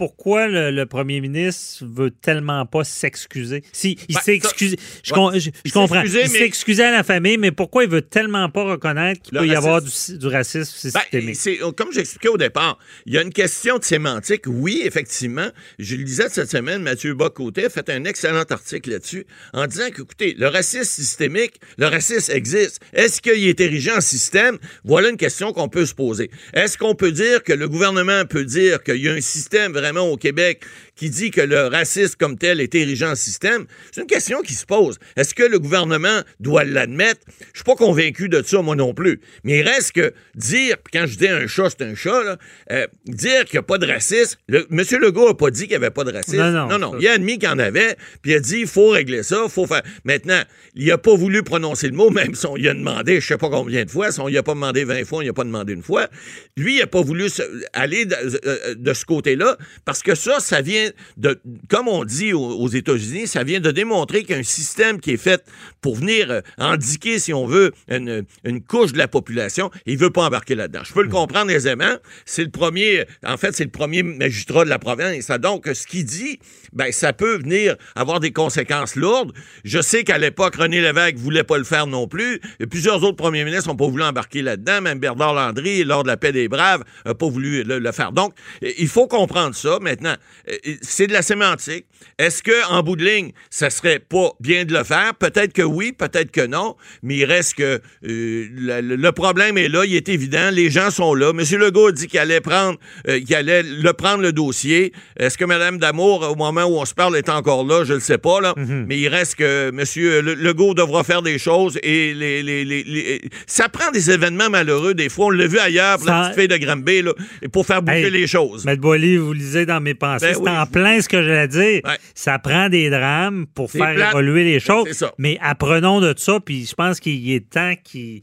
[0.00, 3.62] pourquoi le, le premier ministre veut tellement pas s'excuser?
[3.70, 4.78] Si, il Ben, s'est excusé.
[5.04, 5.30] Je, ouais.
[5.74, 6.00] comprends.
[6.00, 9.20] excusé, il s'est mais- excusé à la famille, mais pourquoi il veut tellement pas reconnaître
[9.20, 10.16] qu'il peut y avoir du, racisme.
[10.16, 11.36] du racisme Ben, systémique?
[11.36, 14.44] c'est, comme j'expliquais au départ, il y a une question de sémantique.
[14.46, 15.48] Oui, effectivement,
[15.78, 19.90] je le disais cette semaine, Mathieu Bocoté a fait un excellent article là-dessus en disant
[19.90, 22.80] que, écoutez, le racisme systémique, le racisme existe.
[22.94, 24.56] Est-ce qu'il est érigé en système?
[24.84, 26.30] Voilà une question qu'on peut se poser.
[26.54, 29.89] Est-ce qu'on peut dire que le gouvernement peut dire qu'il y a un système vraiment
[29.98, 30.62] au Québec
[30.96, 33.66] qui dit que le racisme comme tel est érigé en système?
[33.92, 34.98] C'est une question qui se pose.
[35.16, 37.20] Est-ce que le gouvernement doit l'admettre?
[37.52, 39.20] Je suis pas convaincu de ça, moi non plus.
[39.44, 42.36] Mais il reste que dire, puis quand je dis un chat, c'est un chat, là,
[42.70, 44.38] euh, dire qu'il n'y a pas de racisme.
[44.48, 44.84] Le, M.
[45.00, 46.38] Legault n'a pas dit qu'il n'y avait pas de racisme.
[46.38, 46.98] Non, non, non, non.
[47.00, 49.42] Il a admis qu'il y en avait, puis il a dit il faut régler ça,
[49.44, 49.82] il faut faire.
[50.04, 50.42] Maintenant,
[50.74, 53.38] il n'a pas voulu prononcer le mot, même si on lui a demandé, je sais
[53.38, 55.32] pas combien de fois, si on lui a pas demandé 20 fois, on lui a
[55.32, 56.08] pas demandé une fois.
[56.56, 57.26] Lui, il n'a pas voulu
[57.72, 62.32] aller de, euh, de ce côté-là, parce que ça, ça vient de, comme on dit
[62.32, 65.44] aux, aux États-Unis, ça vient de démontrer qu'il y a un système qui est fait
[65.80, 69.70] pour venir euh, indiquer, si on veut, une, une couche de la population.
[69.86, 70.80] Il veut pas embarquer là-dedans.
[70.84, 71.96] Je peux le comprendre aisément.
[72.24, 75.28] C'est le premier, en fait, c'est le premier magistrat de la province.
[75.28, 76.38] Donc, ce qu'il dit,
[76.72, 79.32] ben, ça peut venir avoir des conséquences lourdes.
[79.64, 82.40] Je sais qu'à l'époque, René Lévesque voulait pas le faire non plus.
[82.58, 84.80] Et plusieurs autres premiers ministres n'ont pas voulu embarquer là-dedans.
[84.80, 88.12] Même Bernard Landry, lors de la paix des Braves, n'a pas voulu le, le faire.
[88.12, 89.69] Donc, il faut comprendre ça.
[89.80, 90.14] Maintenant,
[90.50, 91.84] euh, c'est de la sémantique.
[92.18, 95.14] Est-ce que, en bout de ligne, ça serait pas bien de le faire?
[95.14, 96.76] Peut-être que oui, peut-être que non.
[97.02, 99.84] Mais il reste que euh, le, le problème est là.
[99.84, 100.50] Il est évident.
[100.50, 101.30] Les gens sont là.
[101.30, 101.40] M.
[101.58, 104.92] Legault a dit qu'il allait prendre, euh, qu'il allait le prendre le dossier.
[105.18, 107.84] Est-ce que Mme Damour, au moment où on se parle, est encore là?
[107.84, 108.54] Je ne le sais pas, là.
[108.56, 109.84] Mais il reste que M.
[110.24, 114.48] Le- Legault devra faire des choses et les, les- les- les- ça prend des événements
[114.48, 115.26] malheureux des fois.
[115.26, 117.12] On l'a vu ailleurs pour la petite fille de Granby, là,
[117.52, 118.64] pour faire bouger Hey, les choses.
[118.64, 120.26] Maître Boily, vous lisez dans mes pensées.
[120.28, 120.50] Ben c'est oui.
[120.50, 121.80] en plein ce que j'allais dire.
[121.84, 121.98] Ouais.
[122.14, 124.10] Ça prend des drames pour faire plate.
[124.12, 124.84] évoluer les choses.
[124.88, 125.12] C'est ça.
[125.18, 128.22] Mais apprenons de ça, puis je pense qu'il est temps qu'il-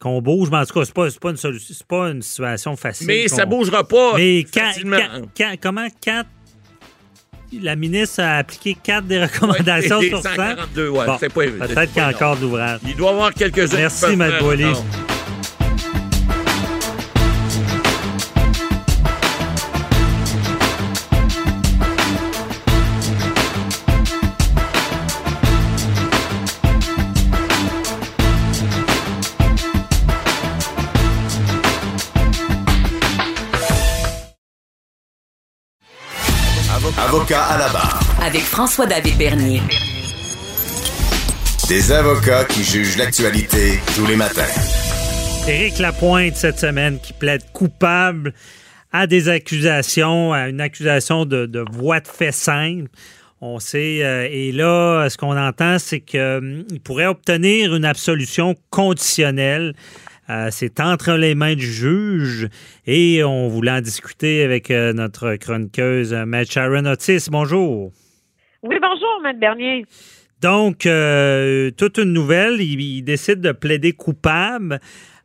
[0.00, 0.48] qu'on bouge.
[0.50, 3.06] Mais en tout cas, c'est pas, pas, une, solution- c'est pas une situation facile.
[3.06, 4.96] Mais ça bougera pas Mais quand, facilement.
[4.98, 6.28] quand- quand- comment quatre.
[7.60, 10.30] La ministre a appliqué quatre des recommandations Ouais, sur 100.
[10.30, 11.18] 142, ouais, Bon.
[11.18, 12.80] Peut-être qu'il y a encore d'ouvrage.
[12.88, 13.76] Il doit y avoir quelques-uns.
[13.76, 15.21] Merci, peuvent Maître
[37.14, 38.00] Avocat à la barre.
[38.22, 39.60] Avec François-David Bernier.
[41.68, 44.48] Des avocats qui jugent l'actualité tous les matins.
[45.46, 48.32] Éric Lapointe, cette semaine, qui plaide coupable
[48.92, 52.88] à des accusations, à une accusation de, de voie de fait simple.
[53.42, 59.74] On sait, euh, et là, ce qu'on entend, c'est qu'il pourrait obtenir une absolution conditionnelle.
[60.32, 62.48] Euh, c'est entre les mains du juge
[62.86, 67.28] et on voulait en discuter avec euh, notre chroniqueuse, Matt Sharon Otis.
[67.30, 67.90] Bonjour.
[68.62, 69.84] Oui, bonjour, Matt Bernier.
[70.40, 70.78] Donc,
[71.76, 74.80] toute une nouvelle, il, il, décide de plaider coupable.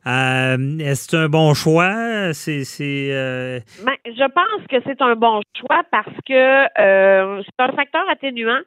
[0.08, 2.32] Euh, Est-ce un bon choix?
[2.34, 2.64] C'est,
[3.12, 3.60] euh...
[3.86, 6.34] ben, je pense que c'est un bon choix parce que
[6.82, 8.62] euh, c'est un facteur atténuant.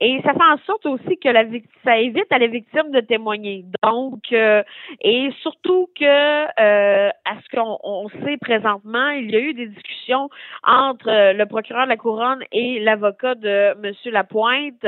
[0.00, 1.44] Et ça fait en sorte aussi que la
[1.84, 3.64] ça évite à la victime de témoigner.
[3.82, 4.62] Donc, euh,
[5.00, 9.66] et surtout que euh, à ce qu'on on sait présentement, il y a eu des
[9.66, 10.28] discussions
[10.64, 14.86] entre euh, le procureur de la couronne et l'avocat de Monsieur Lapointe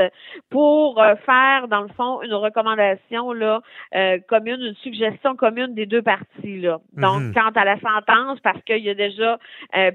[0.49, 3.61] pour euh, faire, dans le fond, une recommandation là
[3.95, 6.79] euh, commune, une suggestion commune des deux parties là.
[6.93, 7.33] Donc, Mhm.
[7.33, 9.37] quant à la sentence, parce qu'il y a déjà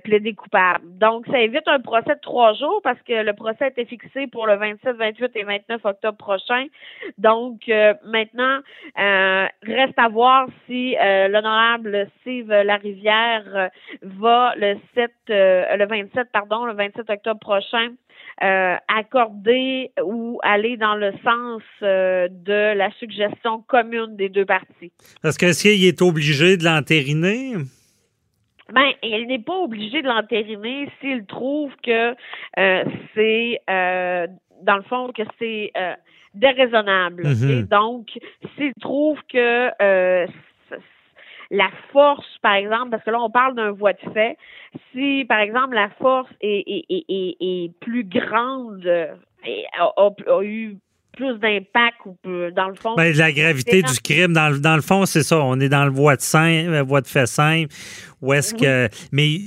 [0.04, 0.84] plaidé coupable.
[0.98, 4.46] Donc, ça évite un procès de trois jours parce que le procès était fixé pour
[4.46, 4.54] le
[4.92, 6.66] 27, 28 et 29 octobre prochain.
[7.18, 8.60] Donc, euh, maintenant,
[8.98, 13.70] euh, reste à voir si euh, l'honorable Steve Larivière
[14.02, 17.90] va le 7, euh, le 27, pardon, le 27 octobre prochain
[18.42, 24.92] euh, accorder ou aller dans le sens euh, de la suggestion commune des deux parties.
[25.22, 27.54] Que s'il est obligé de l'entériner?
[28.72, 32.14] Ben, il n'est pas obligé de l'entériner s'il trouve que
[32.58, 32.84] euh,
[33.14, 33.60] c'est,
[34.62, 35.94] dans le fond, que c'est euh,
[36.34, 37.26] déraisonnable.
[37.26, 37.62] Mhm.
[37.64, 38.06] Donc,
[38.56, 40.26] s'il trouve que euh,
[41.50, 44.36] la force, par exemple, parce que là, on parle d'un voie de fait,
[44.92, 48.84] si, par exemple, la force est, est, est, est, plus grande
[49.44, 50.76] et a, a- a eu
[51.16, 52.16] plus d'impact ou
[52.50, 52.94] dans le fond.
[52.96, 55.38] Ben, la gravité du crime, dans, le- dans le fond, c'est ça.
[55.40, 57.72] On est dans le voie de, simple, euh, voie de fait simple.
[58.20, 58.88] Où est-ce que.
[59.12, 59.38] Mais,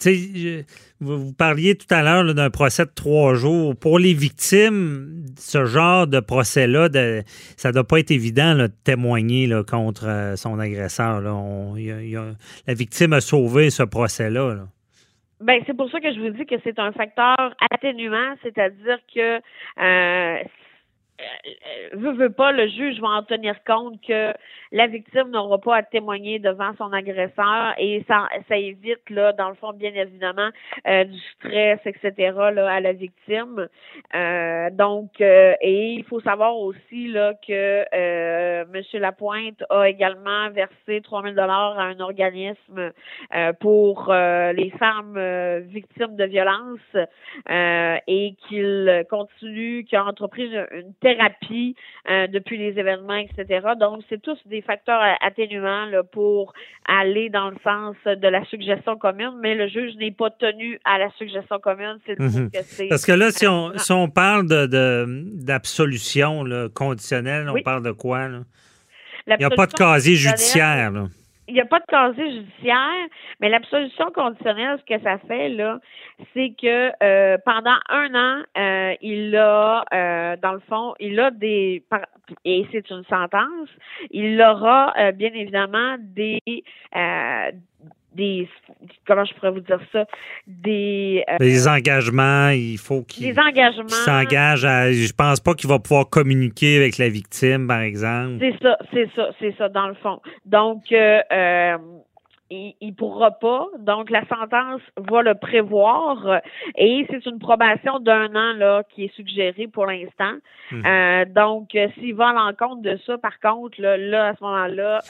[0.00, 0.62] je-
[1.00, 3.76] vous, parliez tout à l'heure d'un procès de trois jours.
[3.76, 6.88] Pour les victimes, ce genre de procès-là,
[7.56, 11.20] ça doit pas être évident de témoigner contre euh, son agresseur.
[11.20, 14.54] La victime a sauvé ce procès-là.
[14.54, 14.66] là.
[15.40, 17.36] Ben, c'est pour ça que je vous dis que c'est un facteur
[17.70, 20.38] atténuant, c'est-à-dire que euh,
[21.92, 24.32] veut, veut pas, le juge va en tenir compte que
[24.72, 29.48] la victime n'aura pas à témoigner devant son agresseur et ça, ça évite, là, dans
[29.48, 30.50] le fond, bien évidemment,
[30.86, 33.68] euh, du stress, etc., là, à la victime.
[34.14, 38.82] Euh, donc, euh, et il faut savoir aussi, là, que euh, M.
[39.00, 42.92] Lapointe a également versé 3000 dollars à un organisme
[43.34, 46.96] euh, pour euh, les femmes euh, victimes de violences
[47.50, 51.74] euh, et qu'il continue, qu'il a entrepris une thérapie
[52.10, 53.66] euh, depuis les événements, etc.
[53.78, 56.52] Donc, c'est tous des facteurs a- atténuants là, pour
[56.88, 60.98] aller dans le sens de la suggestion commune, mais le juge n'est pas tenu à
[60.98, 61.98] la suggestion commune.
[62.06, 62.50] C'est Mhm.
[62.50, 65.06] que c'est Parce que là, si on, si on parle de,
[65.44, 66.44] d'absolution
[66.74, 67.62] conditionnelle, on Oui.
[67.62, 68.28] parle de quoi?
[68.28, 68.40] là?
[69.28, 70.90] Il n'y a pas de casier judiciaire.
[70.92, 71.04] Là.
[71.48, 73.06] Il n'y a pas de casier judiciaire,
[73.40, 75.80] mais l'absolution conditionnelle, ce que ça fait, là,
[76.34, 81.30] c'est que euh, pendant un an, euh, il a, euh, dans le fond, il a
[81.30, 81.82] des,
[82.44, 83.68] et c'est une sentence,
[84.10, 86.40] il aura euh, bien évidemment des,
[86.94, 87.50] euh,
[88.16, 88.48] des,
[89.06, 90.06] comment je pourrais vous dire ça,
[90.46, 93.84] des, euh, Les engagements, il faut qu'il des engagements.
[93.84, 94.92] qu'il s'engage à.
[94.92, 98.38] Je pense pas qu'il va pouvoir communiquer avec la victime, par exemple.
[98.40, 100.20] C'est ça, c'est ça, c'est ça, dans le fond.
[100.44, 101.76] Donc, euh, euh,
[102.50, 103.66] il, il pourra pas.
[103.78, 106.40] Donc, la sentence va le prévoir
[106.76, 110.34] et c'est une probation d'un an là qui est suggérée pour l'instant.
[110.70, 110.86] Mhm.
[110.86, 114.44] Euh, donc, euh, s'il va à l'encontre de ça, par contre, là, là à ce
[114.44, 115.00] moment-là,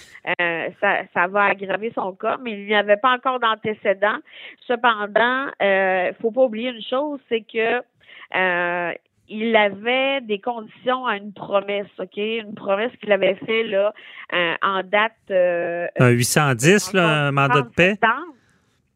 [0.41, 4.19] euh, ça, ça va aggraver son cas, mais il n'y avait pas encore d'antécédent.
[4.67, 7.83] Cependant, euh, faut pas oublier une chose, c'est que
[8.35, 8.93] euh,
[9.29, 12.17] il avait des conditions à une promesse, OK?
[12.17, 13.93] Une promesse qu'il avait fait là
[14.33, 17.91] euh, en date euh, Un 810, là, un mandat de paix?
[17.93, 18.35] septembre.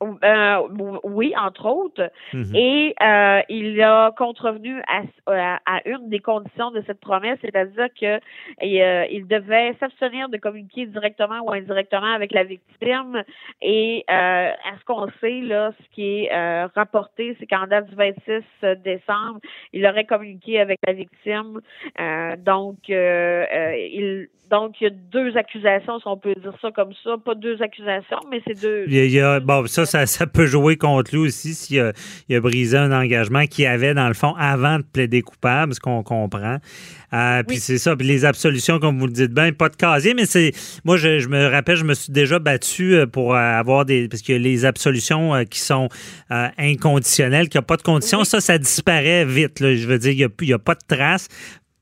[0.03, 0.63] Euh,
[1.05, 2.11] oui, entre autres.
[2.33, 2.55] Mhm.
[2.55, 7.89] Et euh, il a contrevenu à, à, à une des conditions de cette promesse, c'est-à-dire
[8.01, 13.23] que euh, il devait s'abstenir de communiquer directement ou indirectement avec la victime.
[13.61, 14.13] Et euh,
[14.51, 18.43] à ce qu'on sait, là, ce qui est euh, rapporté, c'est qu'en date du 26
[18.83, 19.41] décembre,
[19.73, 21.61] il aurait communiqué avec la victime.
[22.01, 26.93] Euh, donc, il donc il y a deux accusations, si on peut dire ça comme
[27.05, 27.17] ça.
[27.25, 28.85] Pas deux accusations, mais c'est deux.
[28.89, 31.93] Il y a- bon, ça, ça, ça peut jouer contre lui aussi s'il a,
[32.29, 35.81] il a brisé un engagement qu'il avait, dans le fond, avant de plaider coupable, ce
[35.81, 36.59] qu'on comprend.
[37.13, 37.97] Euh, puis c'est ça.
[37.97, 40.53] Puis les absolutions, comme vous le dites bien, pas de casier, mais c'est.
[40.85, 44.09] Moi, je, me rappelle, je me suis déjà battu euh, pour avoir des.
[44.09, 45.89] Parce que les absolutions euh, qui sont
[46.31, 49.59] inconditionnelles, qui n'ont pas de conditions, ça, ça disparaît vite.
[49.61, 51.29] Je veux dire, il n'y a, a, pas de traces.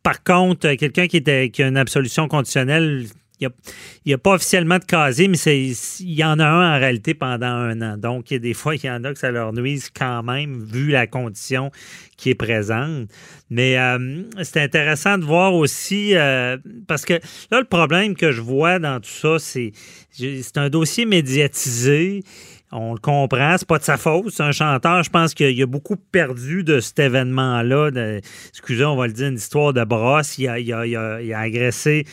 [0.02, 3.04] Par contre, quelqu'un qui, était, qui a une absolution conditionnelle,
[3.40, 3.50] il
[4.06, 7.46] n'y a, pas officiellement de casier, mais il y en a un en réalité pendant
[7.46, 7.96] un an.
[7.96, 10.22] Donc, il y a des fois, il y en a que ça leur nuise quand
[10.22, 11.70] même, vu la condition
[12.16, 13.08] qui est présente.
[13.50, 17.14] Mais euh, c'est intéressant de voir aussi, euh, parce que
[17.50, 19.72] là, le problème que je vois dans tout ça, c'est
[20.10, 22.24] c'est un dossier médiatisé.
[22.70, 24.30] On le comprend, c'est pas de sa faute.
[24.30, 25.02] C'est un chanteur.
[25.02, 27.90] Je pense qu'il a beaucoup perdu de cet événement-là.
[28.50, 30.36] Excusez, on va le dire, une histoire de brosse.
[30.38, 32.04] Il a, il a, il a, il a agressé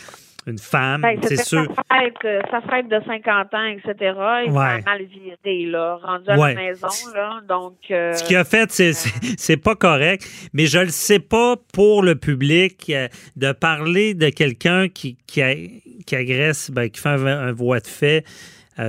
[0.48, 1.66] une femme, ben, c'est sûr.
[1.76, 4.14] Sa fête, euh, sa fête, de 50 ans, etc.
[4.46, 4.82] Il ouais.
[4.84, 7.40] mal viré, là, rendu à la maison, là.
[7.48, 7.78] Donc.
[7.90, 10.24] Euh, Ce qu'il a fait, c'est pas correct,
[10.54, 15.82] mais je le sais pas pour le public euh, de parler de quelqu'un qui, qui,
[16.06, 18.24] qui, agresse, ben, qui fait un, voie de fait.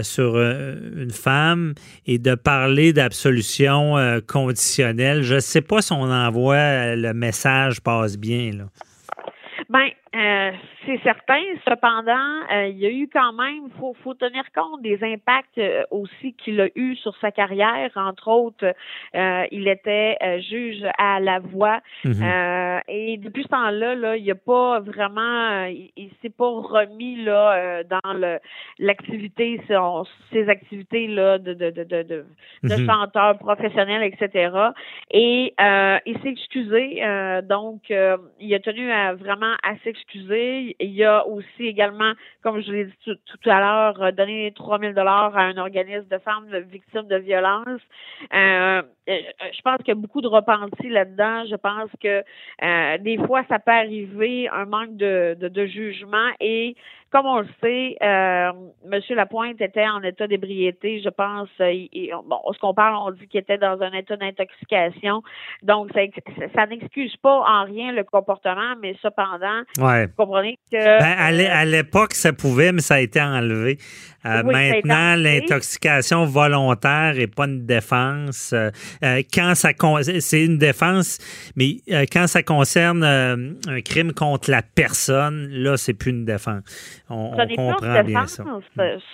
[0.02, 1.74] sur une femme
[2.06, 3.94] et de parler d'absolution
[4.26, 5.22] conditionnelle.
[5.22, 8.50] Je ne sais pas si on envoie le message passe bien.
[8.52, 8.64] Là.
[9.68, 10.52] Ben, euh,
[10.86, 11.42] c'est certain.
[11.68, 15.82] Cependant, euh, il y a eu quand même, faut, faut tenir compte des impacts euh,
[15.90, 17.90] aussi qu'il a eu sur sa carrière.
[17.96, 18.74] Entre autres,
[19.50, 21.80] il était juge à la voix.
[22.04, 22.82] Mhm.
[22.88, 27.22] et depuis ce temps-là, là, il n'y a pas vraiment, il, il s'est pas remis
[27.22, 28.38] là dans le
[28.78, 29.60] l'activité,
[30.32, 32.24] ses activités là de de de de, de,
[32.62, 32.86] mhm.
[32.86, 34.52] chanteur professionnel, etc.
[35.10, 37.02] Et il s'est excusé.
[37.44, 37.90] donc,
[38.40, 42.84] il a tenu à vraiment à s'excuser il y a aussi également, comme je l'ai
[42.86, 47.08] dit tout, à l'heure, euh, donné 3 000 dollars à un organisme de femmes victimes
[47.08, 47.82] de violences.
[48.32, 51.44] Euh, je pense qu'il y a beaucoup de repenti là-dedans.
[51.48, 52.22] Je pense que
[52.98, 56.76] des fois, ça peut arriver un manque de, de jugement et
[57.12, 58.50] comme on le sait, euh,
[58.92, 59.00] M.
[59.10, 61.48] Lapointe était en état d'ébriété, je pense.
[61.60, 61.72] Euh,
[62.26, 65.22] bon, ce qu'on parle, on dit qu'il était dans un état d'intoxication.
[65.62, 66.00] Donc, ça,
[66.54, 70.76] ça n'excuse pas en rien le comportement, mais cependant, vous comprenez que...
[70.76, 73.78] Ben, à l'époque, ça pouvait, mais ça a été enlevé.
[74.26, 78.52] Euh, maintenant, l'intoxication volontaire et pas une défense.
[79.02, 79.70] Euh, euh, quand ça
[80.20, 81.18] c'est une défense,
[81.56, 81.76] mais
[82.12, 86.62] quand ça concerne un crime contre la personne, là, c'est plus une défense.
[87.08, 88.44] On, comprend bien ça.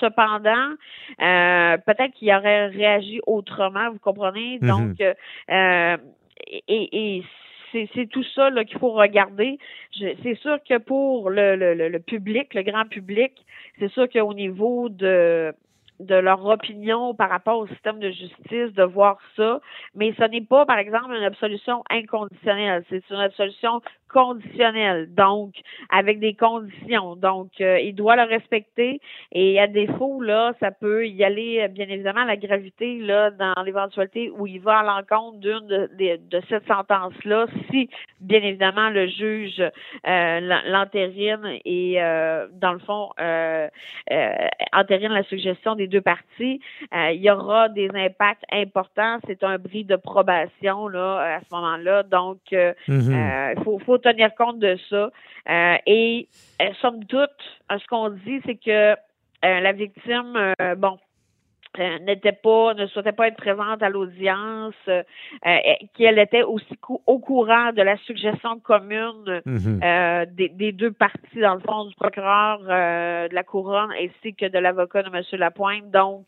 [0.00, 0.74] Cependant,
[1.18, 4.58] peut-être qu'il aurait réagi autrement, vous comprenez?
[4.58, 4.66] Mm-hmm.
[4.66, 5.16] Donc,
[6.68, 7.22] et,
[7.72, 9.58] c'est tout ça qu'il faut regarder.
[9.98, 13.32] C'est sûr que pour le, le, public, le grand public,
[13.78, 15.54] c'est sûr qu'au niveau de
[16.02, 19.60] de leur opinion par rapport au système de justice, de voir ça,
[19.94, 22.84] mais ce n'est pas, par exemple, une absolution inconditionnelle.
[22.88, 23.80] C'est une absolution
[24.12, 25.54] conditionnel, donc
[25.90, 27.16] avec des conditions.
[27.16, 29.00] Donc, euh, il doit le respecter
[29.32, 34.30] et à défaut, là, ça peut y aller, bien évidemment, la gravité, là, dans l'éventualité
[34.30, 37.88] où il va à l'encontre d'une de, de, cette sentence-là, si,
[38.20, 39.62] bien évidemment, le juge
[40.06, 43.68] euh, l'entérine et, euh, dans le fond, euh,
[44.72, 46.60] entérine la suggestion des deux parties,
[46.92, 49.18] il y aura des impacts importants.
[49.26, 52.02] C'est un bris de probation, là, à ce moment-là.
[52.04, 53.62] Donc, il mm-hmm.
[53.62, 55.10] faut, faut tenir compte de ça.
[55.48, 56.28] Euh, et
[56.60, 57.30] euh, somme toute,
[57.70, 58.96] ce qu'on dit, c'est que euh,
[59.42, 60.96] la victime, bon, euh,
[61.78, 65.02] n'était pas, ne souhaitait pas être présente à l'audience, euh,
[65.46, 65.58] euh
[65.96, 69.80] qu'elle était aussi au courant de la suggestion commune mhm.
[69.82, 74.46] euh, des, des, deux parties, dans le fond, du procureur de la couronne ainsi que
[74.46, 75.22] de l'avocat de M.
[75.32, 75.90] Lapointe.
[75.90, 76.26] Donc,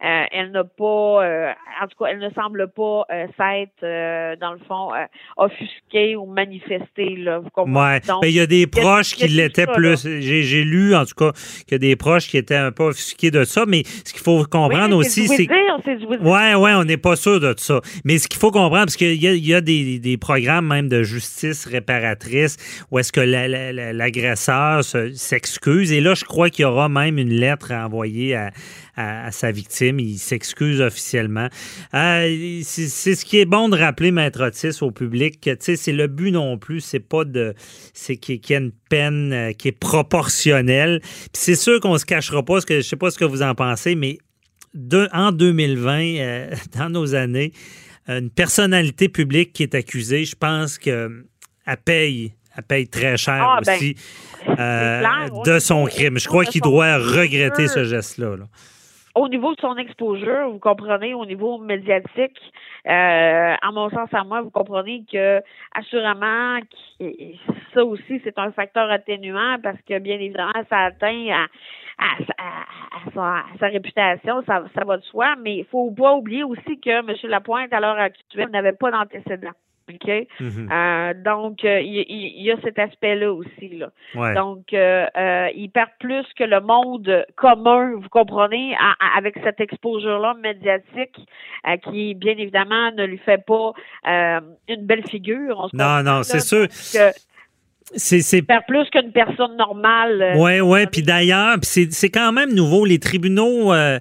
[0.00, 4.90] elle n'a pas, en tout cas, elle ne semble pas s'être, dans le fond,
[5.36, 7.16] offusquée ou manifestée.
[7.16, 8.00] Là, vous comprenez?
[8.20, 8.28] Ouais.
[8.28, 10.06] il y a des proches qui l'étaient plus.
[10.20, 13.30] J'ai lu, en tout cas, qu'il y a des proches qui étaient un peu offusqués
[13.30, 15.48] de ça, mais ce qu'il faut comprendre, aussi, c'est.
[16.20, 17.80] Ouais, ouais, on n'est pas sûr de ça.
[18.04, 22.56] Mais ce qu'il faut comprendre, parce qu'il y a, des, programmes même de justice réparatrice
[22.90, 25.92] où est-ce que l'agresseur s'excuse.
[25.92, 28.50] Et là, je crois qu'il y aura même une lettre envoyée à,
[28.96, 30.00] à, sa victime.
[30.00, 31.48] Il s'excuse officiellement.
[31.94, 36.06] Euh, c'est ce qui est bon de rappeler, Maître Otis, au public, que c'est le
[36.06, 37.54] but non plus, c'est pas de.
[37.92, 41.00] C'est qu'il y ait une peine euh, qui est proportionnelle.
[41.32, 43.54] c'est sûr qu'on se cachera pas, ce que, je sais pas ce que vous en
[43.54, 44.18] pensez, mais
[45.12, 47.52] en 2020, euh, dans nos années,
[48.08, 51.24] une personnalité publique qui est accusée, je pense qu'elle
[51.84, 53.96] paye, elle paye très cher ah, ben, aussi
[54.48, 55.02] euh,
[55.44, 56.18] de son crime.
[56.18, 58.36] Je crois qu'il doit regretter ce geste-là.
[59.14, 62.38] au niveau de son exposure, vous comprenez, au niveau médiatique,
[62.86, 65.40] euh, en mon sens à moi, vous comprenez que
[65.74, 66.58] assurément
[67.72, 71.46] ça aussi c'est un facteur atténuant parce que bien évidemment ça atteint à,
[71.98, 76.90] à, sa, réputation, ça, ça va de soi, mais il faut pas oublier aussi que
[76.90, 77.14] M.
[77.24, 79.52] Lapointe, à l'heure actuelle, n'avait pas d'antécédent.
[79.92, 80.26] OK?
[80.40, 80.68] Mhm.
[80.72, 83.68] Euh, donc, euh, il, y, a cet aspect-là aussi.
[83.68, 83.90] Là.
[84.34, 85.06] Donc, euh,
[85.54, 88.76] il perd plus que le monde commun, vous comprenez,
[89.16, 91.18] avec cette exposure-là médiatique
[91.90, 93.72] qui, bien évidemment, ne lui fait pas
[94.04, 95.68] une belle figure.
[95.72, 96.66] non, non, c'est sûr.
[97.96, 100.34] C'est faire plus qu'une personne normale.
[100.36, 100.86] Oui, euh, oui.
[100.90, 102.84] Puis d'ailleurs, c'est quand même nouveau.
[102.84, 103.98] Les tribunaux, euh,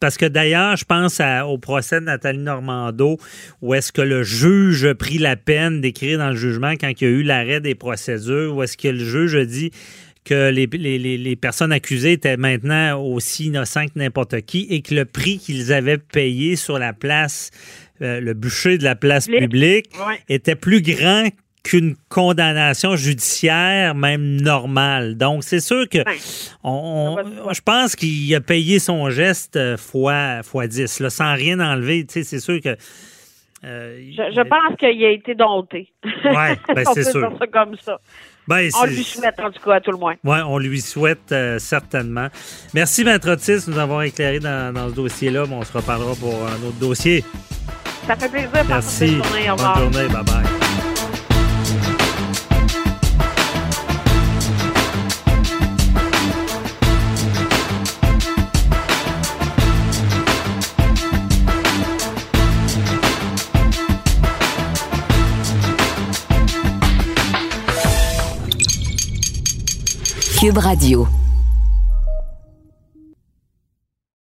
[0.00, 3.18] parce que d'ailleurs, je pense au procès de Nathalie Normando,
[3.62, 7.04] où est-ce que le juge a pris la peine d'écrire dans le jugement quand il
[7.04, 9.70] y a eu l'arrêt des procédures, où est-ce que le juge a dit
[10.24, 15.04] que les, les, personnes accusées étaient maintenant aussi innocentes que n'importe qui et que le
[15.04, 17.50] prix qu'ils avaient payé sur la place,
[18.00, 19.86] euh, le bûcher de la place publique,
[20.28, 21.28] était plus grand
[21.64, 25.16] qu'une condamnation judiciaire, même normale.
[25.16, 25.98] Donc, c'est sûr que
[26.62, 27.16] on,
[27.50, 32.04] je pense qu'il a payé son geste euh, fois, fois 10, là, sans rien enlever.
[32.06, 32.76] Tu sais, c'est sûr que.
[33.64, 35.90] Euh, je, pense qu'il a été dompté.
[36.04, 36.12] Oui,
[36.74, 37.34] ben, c'est sûr.
[37.38, 37.98] ça comme ça.
[38.46, 40.16] Ben, on lui souhaite, en tout cas, à tout le moins.
[40.22, 42.28] Oui, on lui souhaite euh, certainement.
[42.74, 45.44] Merci, Maître Otis, de nous avoir éclairé dans, dans ce dossier-là.
[45.50, 47.24] on se reparlera pour un autre dossier.
[48.06, 48.64] Ça fait plaisir.
[48.68, 49.16] Merci.
[49.16, 49.46] Bonne journée.
[49.56, 50.08] Bonne journée.
[50.08, 50.63] Bye-bye.
[70.52, 71.23] Radio.